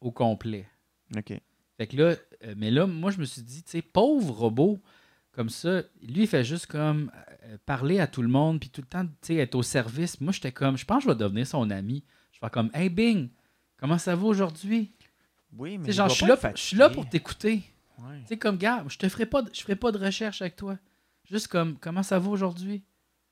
[0.00, 0.68] au complet.
[1.16, 1.32] Ok.
[1.76, 2.14] Fait que là,
[2.44, 4.80] euh, mais là, moi, je me suis dit, tu sais, pauvre robot,
[5.32, 7.10] comme ça, lui, il fait juste comme
[7.66, 10.20] parler à tout le monde, puis tout le temps, tu sais, être au service.
[10.20, 12.04] Moi, j'étais comme, je pense que je vais devenir son ami.
[12.32, 13.28] Je vais faire comme, hey Bing,
[13.76, 14.92] comment ça va aujourd'hui?
[15.56, 16.26] Oui, mais genre, je suis
[16.76, 17.62] là, pour- là t'écouter.
[17.98, 18.20] Ouais.
[18.22, 20.56] Tu sais, comme, gars, je te ferai pas, de- je ferai pas de recherche avec
[20.56, 20.78] toi.
[21.30, 22.82] Juste comme, comment ça va aujourd'hui?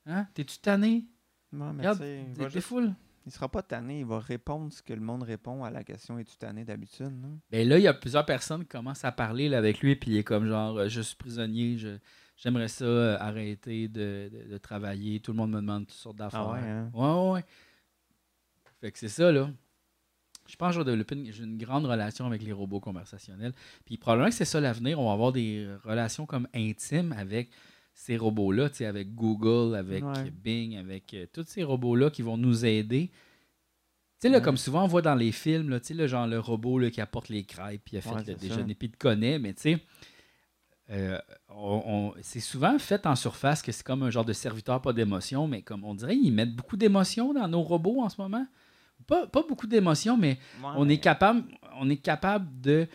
[0.05, 0.27] Hein?
[0.33, 1.05] T'es-tu tanné?
[1.51, 2.93] Ouais, mais Regarde, t'es juste- full.
[3.25, 6.17] il sera pas tanné, il va répondre ce que le monde répond à la question
[6.17, 7.11] es-tu tanné d'habitude.
[7.11, 7.39] non?
[7.51, 10.11] Ben là, il y a plusieurs personnes qui commencent à parler là, avec lui, puis
[10.11, 11.97] il est comme genre, euh, je suis prisonnier, je,
[12.43, 16.17] j'aimerais ça euh, arrêter de, de- de travailler, tout le monde me demande toutes sortes
[16.17, 16.41] d'affaires.
[16.41, 16.91] Ah ouais, hein?
[16.93, 17.45] ouais, ouais.
[18.81, 19.49] Fait que c'est ça, là.
[20.47, 20.83] Je pense que
[21.31, 23.53] j'ai une grande relation avec les robots conversationnels.
[23.85, 24.99] Puis probablement que c'est ça l'avenir.
[24.99, 27.51] On va avoir des relations comme intimes avec
[27.93, 30.31] ces robots-là, avec Google, avec Ouais.
[30.31, 33.09] Bing, avec euh, tous ces robots-là qui vont nous aider.
[34.19, 34.43] Tu sais, là, Ouais.
[34.43, 37.29] comme souvent on voit dans les films, là, là, genre le robot là, qui apporte
[37.29, 39.61] les crêpes, puis il a fait Ouais, le déjeuner, puis il te connaît, mais tu
[39.61, 39.79] sais,
[40.91, 41.17] euh,
[41.49, 44.93] on- on- c'est souvent fait en surface que c'est comme un genre de serviteur, pas
[44.93, 48.45] d'émotion, mais comme on dirait, ils mettent beaucoup d'émotions dans nos robots en ce moment.
[49.07, 50.37] Pas, pas beaucoup d'émotions, mais
[50.77, 51.43] on est capable,
[51.79, 52.87] on est capable de.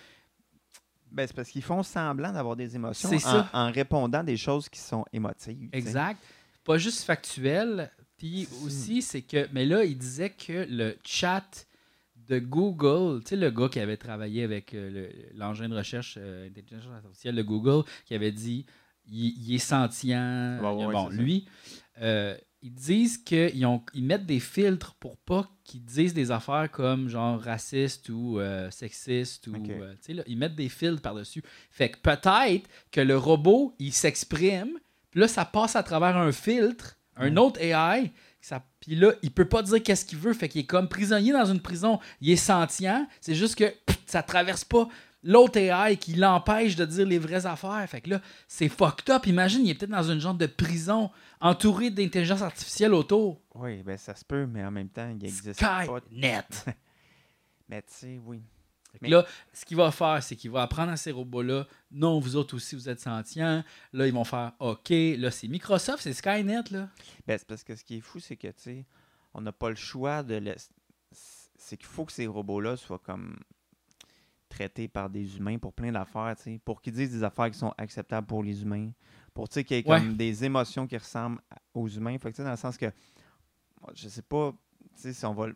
[1.11, 3.49] Ben, c'est parce qu'ils font semblant d'avoir des émotions en, ça.
[3.53, 5.69] en répondant des choses qui sont émotives.
[5.73, 6.21] Exact.
[6.65, 7.91] Pas juste factuel.
[8.19, 9.49] Puis aussi, c'est que.
[9.53, 11.67] Mais là, il disait que le chat
[12.29, 16.17] de Google, tu sais, le gars qui avait travaillé avec euh, le- l'engin de recherche
[16.21, 18.67] euh, intelligence artificielle de Google, qui avait dit
[19.09, 20.59] il, est sentient.
[20.61, 21.47] Ouais, bon, lui,
[22.03, 23.53] euh, ils disent qu'ils
[23.95, 28.71] ils mettent des filtres pour pas qu'ils disent des affaires comme genre raciste ou euh,
[28.71, 29.67] sexiste ou Ok.
[29.67, 31.43] tu sais là, ils mettent des filtres par-dessus.
[31.71, 34.79] Fait que peut-être que le robot, il s'exprime,
[35.11, 37.39] puis là ça passe à travers un filtre, un Mm.
[37.39, 38.11] autre AI,
[38.47, 41.33] ça puis là, il peut pas dire qu'est-ce qu'il veut, fait qu'il est comme prisonnier
[41.33, 44.89] dans une prison, il est sentient, c'est juste que pff, ça traverse pas
[45.25, 47.85] l'autre AI qui l'empêche de dire les vraies affaires.
[47.89, 49.27] Fait que là, c'est fucked up.
[49.27, 53.41] Imagine, il est peut-être dans une genre de prison entouré d'intelligence artificielle autour.
[53.55, 55.85] Oui, ben ça se peut, mais en même temps, il existe pas.
[55.85, 56.45] Skynet.
[57.69, 58.41] Mais tu sais, oui.
[59.03, 62.37] Mais- Là, ce qu'il va faire, c'est qu'il va apprendre à ces robots-là, non, vous
[62.37, 63.63] autres aussi, vous êtes sentients.
[63.93, 64.89] Là, ils vont faire OK.
[64.91, 66.89] Là, c'est Microsoft, c'est Skynet, là.
[67.27, 68.85] Ben, c'est parce que ce qui est fou, c'est que, tu sais,
[69.35, 70.43] on n'a pas le choix de.
[71.59, 73.37] C'est qu'il faut que ces robots-là soient comme
[74.49, 77.59] traités par des humains pour plein d'affaires, tu sais, pour qu'ils disent des affaires qui
[77.59, 78.91] sont acceptables pour les humains,
[79.35, 79.99] pour, tu sais, qu'il y ait Ouais.
[79.99, 81.41] comme des émotions qui ressemblent
[81.75, 82.17] aux humains.
[82.19, 82.87] Fait que, tu sais, dans le sens que,
[83.95, 84.53] je sais pas,
[84.95, 85.49] tu sais, si on va...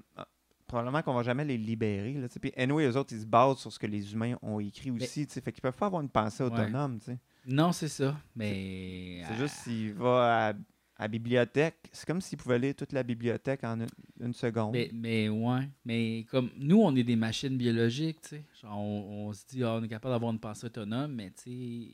[0.70, 2.28] Probablement qu'on va jamais les libérer, là.
[2.40, 5.26] Puis, anyway, eux autres, ils se basent sur ce que les humains ont écrit aussi,
[5.26, 5.40] tu sais.
[5.40, 7.00] Fait qu'ils peuvent pas avoir une pensée autonome.
[7.44, 8.16] Non, c'est ça.
[8.36, 9.24] Mais.
[9.26, 10.52] C'est juste s'il va à,
[11.00, 13.86] la bibliothèque, c'est comme s'ils pouvaient lire toute la bibliothèque en une,
[14.20, 14.72] une seconde.
[14.72, 18.44] Mais, mais ouais, mais comme nous, on est des machines biologiques, tu sais.
[18.62, 21.90] On, on se dit, ah, on est capable d'avoir une pensée autonome, mais tu sais.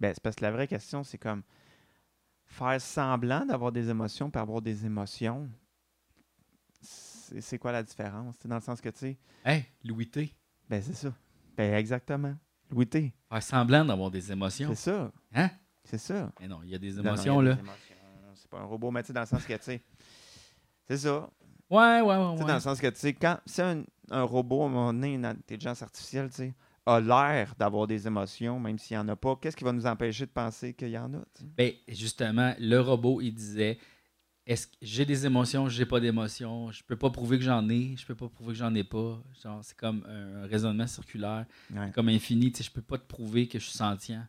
[0.00, 1.44] Ben, c'est parce que la vraie question, c'est comme
[2.46, 5.48] faire semblant d'avoir des émotions pour avoir des émotions.
[7.40, 8.36] C'est quoi la différence?
[8.44, 10.34] Dans le sens que, tu sais, Hey, Louis T.
[10.68, 11.12] ben c'est ça.
[11.56, 12.34] Ben exactement.
[12.70, 13.12] Louis T.
[13.30, 14.68] Faire semblant d'avoir des émotions.
[14.70, 15.12] C'est ça.
[15.34, 15.50] Hein?
[15.84, 16.32] C'est ça.
[16.40, 17.58] Mais non, il y a des Non, non, émotions, a là.
[18.34, 19.82] C'est pas un robot, mais tu sais, dans le sens que, tu sais,
[20.88, 21.28] c'est ça.
[21.70, 22.16] Ouais, ouais, ouais.
[22.32, 22.48] Tu sais, ouais.
[22.48, 25.14] dans le sens que, tu sais, quand si un, un robot, à un moment donné,
[25.14, 26.54] une intelligence artificielle, tu sais,
[26.86, 29.86] a l'air d'avoir des émotions, même s'il n'y en a pas, qu'est-ce qui va nous
[29.86, 31.18] empêcher de penser qu'il y en a?
[31.56, 33.78] Ben, justement, le robot, il disait
[34.46, 37.96] est-ce que j'ai des émotions, j'ai pas d'émotions, je peux pas prouver que j'en ai,
[37.96, 39.22] je peux pas prouver que j'en ai pas.
[39.42, 41.90] Genre, c'est comme un raisonnement circulaire, Ouais.
[41.92, 44.28] comme infini, tu sais, je peux pas te prouver que je suis sentient.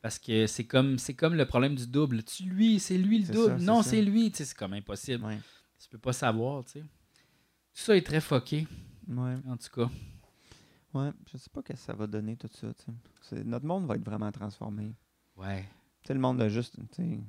[0.00, 2.22] Parce que c'est comme c'est comme le problème du double.
[2.22, 3.58] Tu lui, c'est lui le double.
[3.58, 5.24] ça, non, c'est lui, tu sais, c'est comme impossible.
[5.24, 5.38] Ouais.
[5.80, 6.80] Tu peux pas savoir, tu sais.
[6.80, 8.66] Tout ça est très foqué,
[9.08, 9.34] Ouais.
[9.46, 9.90] en tout cas.
[10.94, 11.10] Ouais.
[11.30, 13.44] Je sais pas qu'est-ce que ça va donner, tout ça, tu sais.
[13.44, 14.94] Notre monde va être vraiment transformé.
[15.36, 15.62] Ouais.
[16.02, 17.20] Tu sais, le monde a juste, tu sais,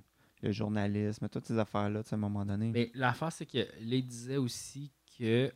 [0.42, 2.72] le journalisme, toutes ces affaires-là, à un moment donné.
[2.72, 5.54] Mais l'affaire, c'est que il disait aussi qu'il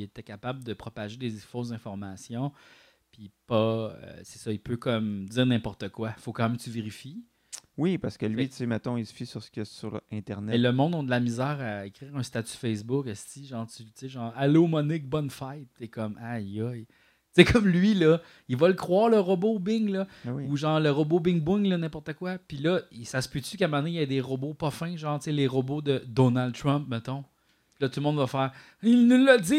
[0.00, 2.52] était capable de propager des fausses informations.
[3.10, 3.94] Puis pas.
[3.94, 6.12] euh, c'est ça, il peut comme dire n'importe quoi.
[6.18, 7.24] faut quand même que tu vérifies.
[7.78, 9.64] Oui, parce que lui, tu sais, mettons, il se fie sur ce qu'il y a
[9.66, 10.52] sur Internet.
[10.52, 13.06] Mais le monde a de la misère à écrire un statut Facebook.
[13.06, 15.68] esti, genre, tu tu sais, genre, Allô Monique, bonne fête.
[15.78, 16.86] T'es comme, aïe, aïe.
[17.36, 18.22] C'est comme lui, là.
[18.48, 20.06] Il va le croire, le robot Bing, là.
[20.26, 20.44] Ah oui.
[20.48, 22.38] Ou genre le robot Bing Bong, là, n'importe quoi.
[22.48, 24.70] Puis là, ça se peut-tu qu'à un moment donné, il y ait des robots pas
[24.70, 27.24] fins, genre, tu sais, les robots de Donald Trump, mettons?
[27.74, 29.52] Puis là, tout le monde va faire Il nous l'a dit!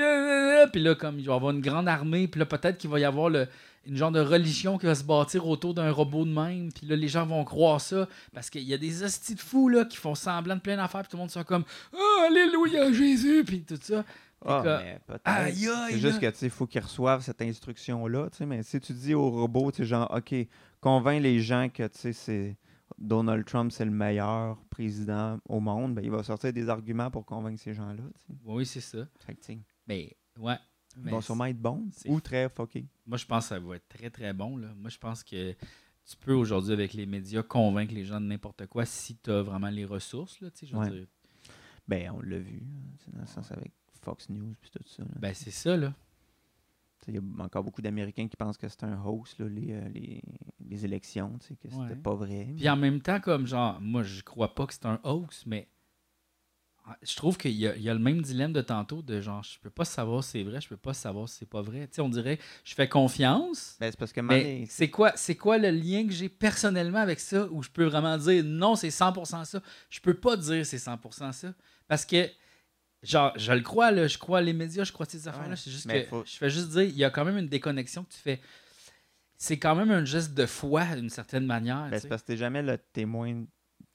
[0.00, 2.78] euh, euh, Puis là, comme il va y avoir une grande armée, puis là, peut-être
[2.78, 3.48] qu'il va y avoir le,
[3.84, 6.70] une genre de religion qui va se bâtir autour d'un robot de même.
[6.72, 8.06] Puis là, les gens vont croire ça.
[8.32, 11.00] Parce qu'il y a des hosties de fous, là, qui font semblant de plein d'affaires,
[11.00, 13.42] puis tout le monde sera comme Oh, Alléluia, Jésus!
[13.44, 14.04] Puis tout ça.
[14.44, 15.54] Ah, mais peut-être.
[15.90, 18.80] C'est juste que, tu sais, il faut qu'ils reçoivent cette instruction-là, tu sais, mais si
[18.80, 20.34] tu dis au robot, tu sais, genre, OK,
[20.80, 22.56] convainc les gens que, tu sais, c'est
[22.98, 27.24] Donald Trump, c'est le meilleur président au monde, ben, il va sortir des arguments pour
[27.24, 28.02] convaincre ces gens-là.
[28.44, 29.06] Oui, c'est ça.
[29.26, 29.40] Fait que,
[29.88, 30.56] Mais, ouais.
[30.96, 32.86] ils vont sûrement être bons ou très fuckés.
[33.06, 34.56] Moi, je pense que ça va être très, très bon.
[34.56, 34.68] Là.
[34.76, 38.66] Moi, je pense que tu peux aujourd'hui, avec les médias, convaincre les gens de n'importe
[38.66, 40.38] quoi si tu as vraiment les ressources.
[40.40, 40.90] Là, tu sais, je veux Ouais.
[40.90, 41.06] dire.
[41.88, 43.72] Ben, on l'a vu, hein, dans le sens avec
[44.04, 45.02] Fox News puis tout ça.
[45.02, 45.08] là.
[45.20, 45.92] Ben, c'est ça, là.
[47.06, 49.88] Il y a encore beaucoup d'Américains qui pensent que c'est un hoax, là, les, euh,
[49.90, 50.22] les,
[50.66, 51.94] les élections, tu sais, que c'était Ouais.
[51.96, 52.48] pas vrai.
[52.56, 55.68] Puis en même temps, comme genre, moi, je crois pas que c'est un hoax, mais
[57.02, 59.70] je trouve qu'il y y a le même dilemme de tantôt de genre, je peux
[59.70, 61.86] pas savoir si c'est vrai, je peux pas savoir si c'est pas vrai.
[61.88, 63.76] Tu sais, on dirait, je fais confiance.
[63.80, 67.20] Ben, c'est parce que Mais c'est quoi, c'est quoi le lien que j'ai personnellement avec
[67.20, 69.62] ça où je peux vraiment dire non, c'est 100% ça?
[69.88, 71.54] Je peux pas dire c'est 100% ça.
[71.88, 72.28] Parce que,
[73.04, 75.50] genre, je le crois, là, je crois les médias, je crois ces affaires-là.
[75.50, 77.48] Ouais, C'est juste que faut- je fais juste dire, il y a quand même une
[77.48, 78.40] déconnexion que tu fais.
[79.36, 81.88] C'est quand même un geste de foi d'une certaine manière.
[81.90, 83.46] Ben, c'est parce que t'es jamais le témoin, tu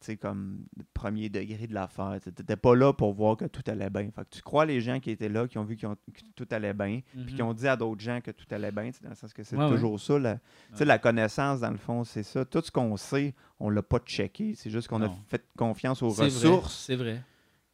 [0.01, 2.17] sais, comme premier degré de l'affaire.
[2.21, 4.09] Tu T'étais pas là pour voir que tout allait bien.
[4.15, 6.47] Fait que tu crois les gens qui étaient là, qui ont vu ont- que tout
[6.51, 7.35] allait bien, puis Mhm.
[7.35, 9.55] qui ont dit à d'autres gens que tout allait bien, dans le sens que c'est
[9.55, 9.69] Ouais, ouais.
[9.71, 10.19] toujours ça.
[10.19, 10.41] La, tu
[10.73, 10.85] sais, Ouais.
[10.85, 12.45] la connaissance, dans le fond, c'est ça.
[12.45, 14.53] Tout ce qu'on sait, on l'a pas checké.
[14.55, 17.23] C'est juste qu'on a fait confiance aux ressources C'est vrai.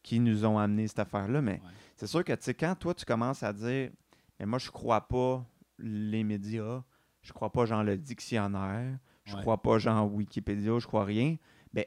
[0.06, 1.41] Qui nous ont amené cette affaire-là.
[1.41, 1.60] Mais Ouais.
[1.97, 3.89] c'est sûr que, tu sais, quand toi, tu commences à dire,
[4.39, 5.43] mais moi, je crois pas
[5.80, 6.84] les médias,
[7.24, 9.41] je crois pas, genre, le dictionnaire, je Ouais.
[9.41, 11.38] crois pas, genre, Wikipédia, je crois rien,
[11.74, 11.86] ben,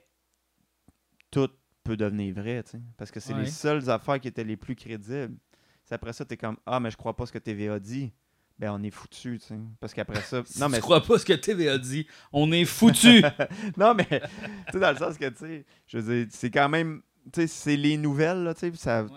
[1.30, 1.48] tout
[1.84, 2.80] peut devenir vrai, tu sais.
[2.96, 3.40] Parce que c'est Ouais.
[3.44, 5.36] les seules affaires qui étaient les plus crédibles.
[5.84, 8.12] C'est après ça, tu es comme, ah, mais je crois pas ce que TVA dit.
[8.58, 9.58] Ben, on est foutu, tu sais.
[9.78, 10.42] Parce qu'après ça.
[10.44, 13.22] Si non, tu mais crois pas ce que TV a dit, on est foutu.
[13.78, 16.68] non, mais, tu sais, dans le sens que, tu sais, je veux dire, c'est quand
[16.68, 17.00] même,
[17.32, 19.10] c'est les nouvelles, là, tu sais, puis ça, Ouais,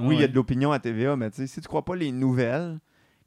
[0.00, 2.78] oui, il y a de l'opinion à TVA, mais si tu crois pas les nouvelles,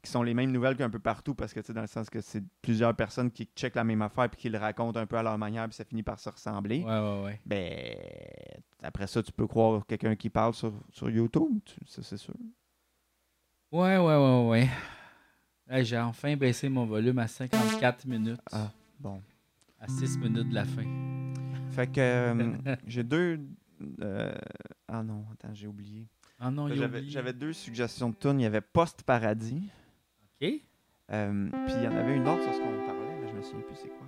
[0.02, 2.08] qui sont les mêmes nouvelles qu'un peu partout, parce que, tu sais, dans le sens
[2.08, 5.16] que c'est plusieurs personnes qui checkent la même affaire puis qui le racontent un peu
[5.18, 7.40] à leur manière, puis ça finit par se ressembler, ouais, ouais, ouais.
[7.44, 7.94] ben,
[8.82, 12.34] après ça, tu peux croire quelqu'un qui parle sur, sur YouTube, tu- ça, c'est sûr.
[13.72, 14.68] Ouais, ouais, ouais, ouais.
[15.68, 18.40] Hey, J'ai enfin baissé mon volume à 54 minutes.
[18.50, 18.72] Ah.
[18.98, 19.22] Bon.
[19.78, 20.82] À 6 minutes de la fin.
[21.70, 22.52] Fait que, euh,
[22.86, 23.38] j'ai deux...
[24.02, 24.32] euh,
[24.88, 26.06] ah non, attends, j'ai oublié.
[26.38, 28.40] Ah non, j'avais deux suggestions de tunes.
[28.40, 29.68] Il y avait Post Paradis.
[30.40, 30.48] OK.
[31.12, 33.42] Euh, puis il y en avait une autre sur ce qu'on parlait, mais je me
[33.42, 34.06] souviens plus c'est quoi.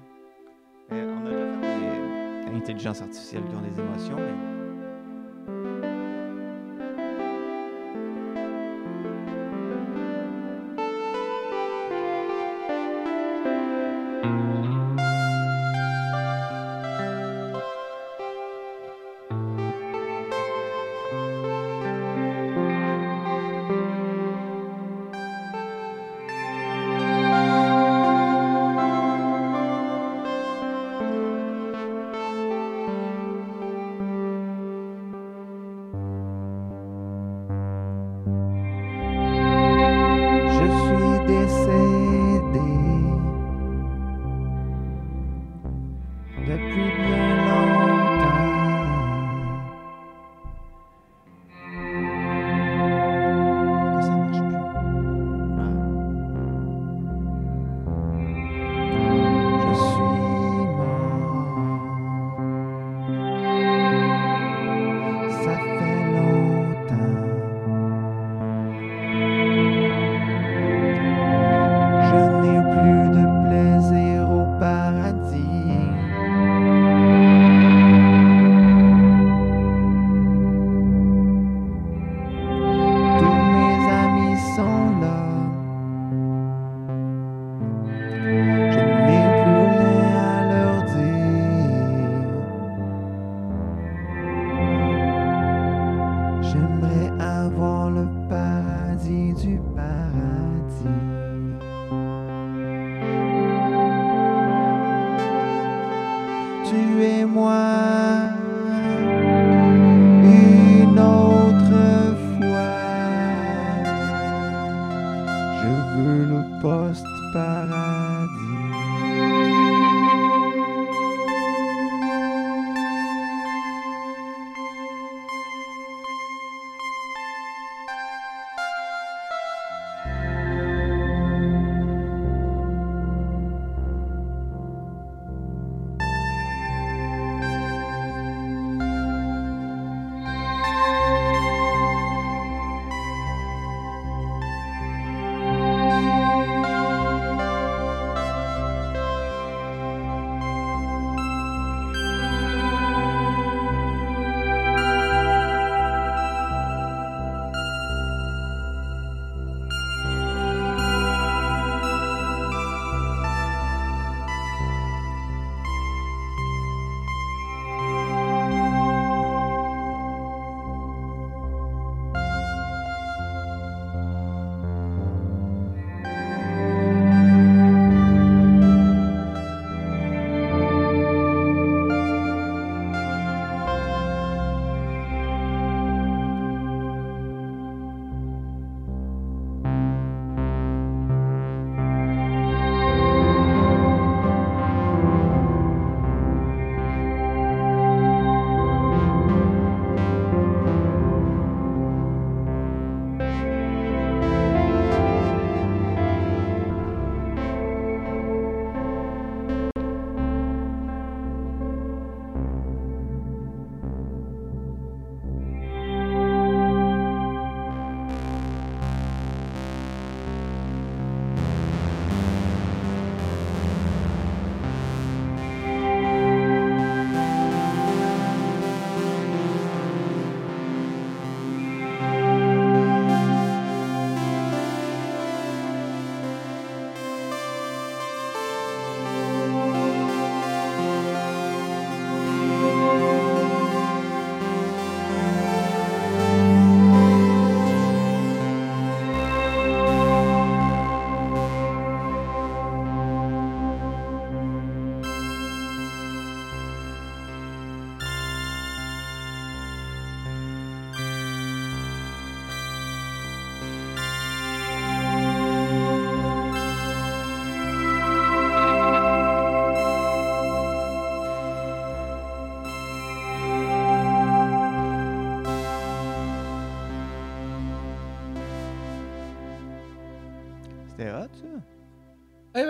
[0.92, 4.51] Euh, on a déjà fait des intelligences artificielles qui ont des émotions, mais.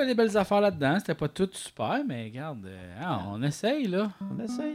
[0.02, 0.98] Avait des belles affaires là-dedans.
[0.98, 4.10] C'était pas tout super, mais regarde, euh, hein, on essaye, là.
[4.20, 4.74] On essaye.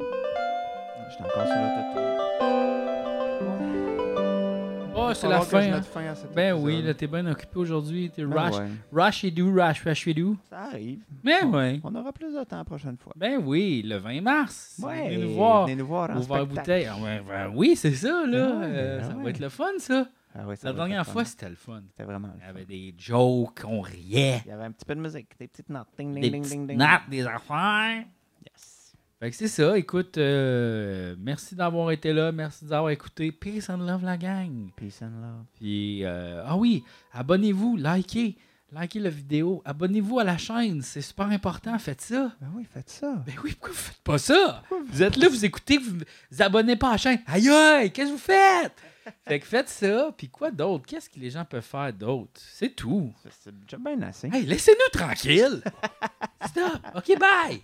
[1.10, 3.18] J'étais encore sur l'autotune.
[5.00, 5.60] Oh, c'est la fin.
[5.62, 5.72] hein.
[5.76, 6.66] mette fin à cet Ben épisode.
[6.66, 8.10] oui, là, t'es bien occupé aujourd'hui.
[8.10, 8.68] T'es Ben rush, ouais.
[8.92, 10.36] rush et do, rush, rush et do.
[10.50, 11.00] Ça arrive.
[11.24, 11.80] Ben oui.
[11.84, 13.14] On aura plus de temps la prochaine fois.
[13.16, 14.82] Ben oui, le 20 mars.
[14.84, 15.66] Ouais, Venez nous voir.
[15.66, 16.48] venez nous voir en Ouvert spectacle.
[16.60, 16.88] bouteille.
[16.92, 18.48] Ah, ben, ben oui, c'est ça, là.
[18.48, 20.08] Ben ouais, Euh, ben ça va être le fun, ça.
[20.40, 21.82] Ah La dernière fois, c'était le fun.
[21.90, 24.42] C'était vraiment le Il y avait des jokes, on riait.
[24.46, 25.88] Il y avait un petit peu de musique, des petites notes.
[25.98, 26.78] Ding, ding, Des ding, petites ding, ding.
[26.78, 28.06] nattes, des affaires.
[28.46, 28.94] Yes.
[29.20, 29.76] Fait que c'est ça.
[29.78, 32.32] Écoute, euh, merci d'avoir été là.
[32.32, 33.32] Merci d'avoir écouté.
[33.32, 34.70] Peace and love, la gang.
[34.76, 35.46] Peace and love.
[35.56, 36.84] Puis, euh, ah oui,
[37.14, 38.38] abonnez-vous, likez.
[38.72, 39.62] Likez la vidéo.
[39.66, 40.82] Abonnez-vous à la chaîne.
[40.84, 41.80] C'est super important.
[41.80, 42.32] Faites ça.
[42.42, 43.24] Ben oui, faites ça.
[43.26, 44.62] Ben oui, pourquoi vous faites pas ça?
[44.92, 45.98] Vous êtes là, vous écoutez, vous
[46.30, 47.20] vous abonnez pas à la chaîne.
[47.26, 48.74] Aïe aïe, qu'est-ce que vous faites?
[49.28, 50.12] Fait que faites ça.
[50.18, 50.86] Puis quoi d'autre?
[50.86, 52.32] Qu'est-ce que les gens peuvent faire d'autre?
[52.36, 53.14] C'est tout.
[53.42, 54.30] C'est déjà bien assez.
[54.34, 55.62] Hey, laissez-nous tranquille.
[56.48, 56.82] Stop.
[56.96, 57.62] OK, bye.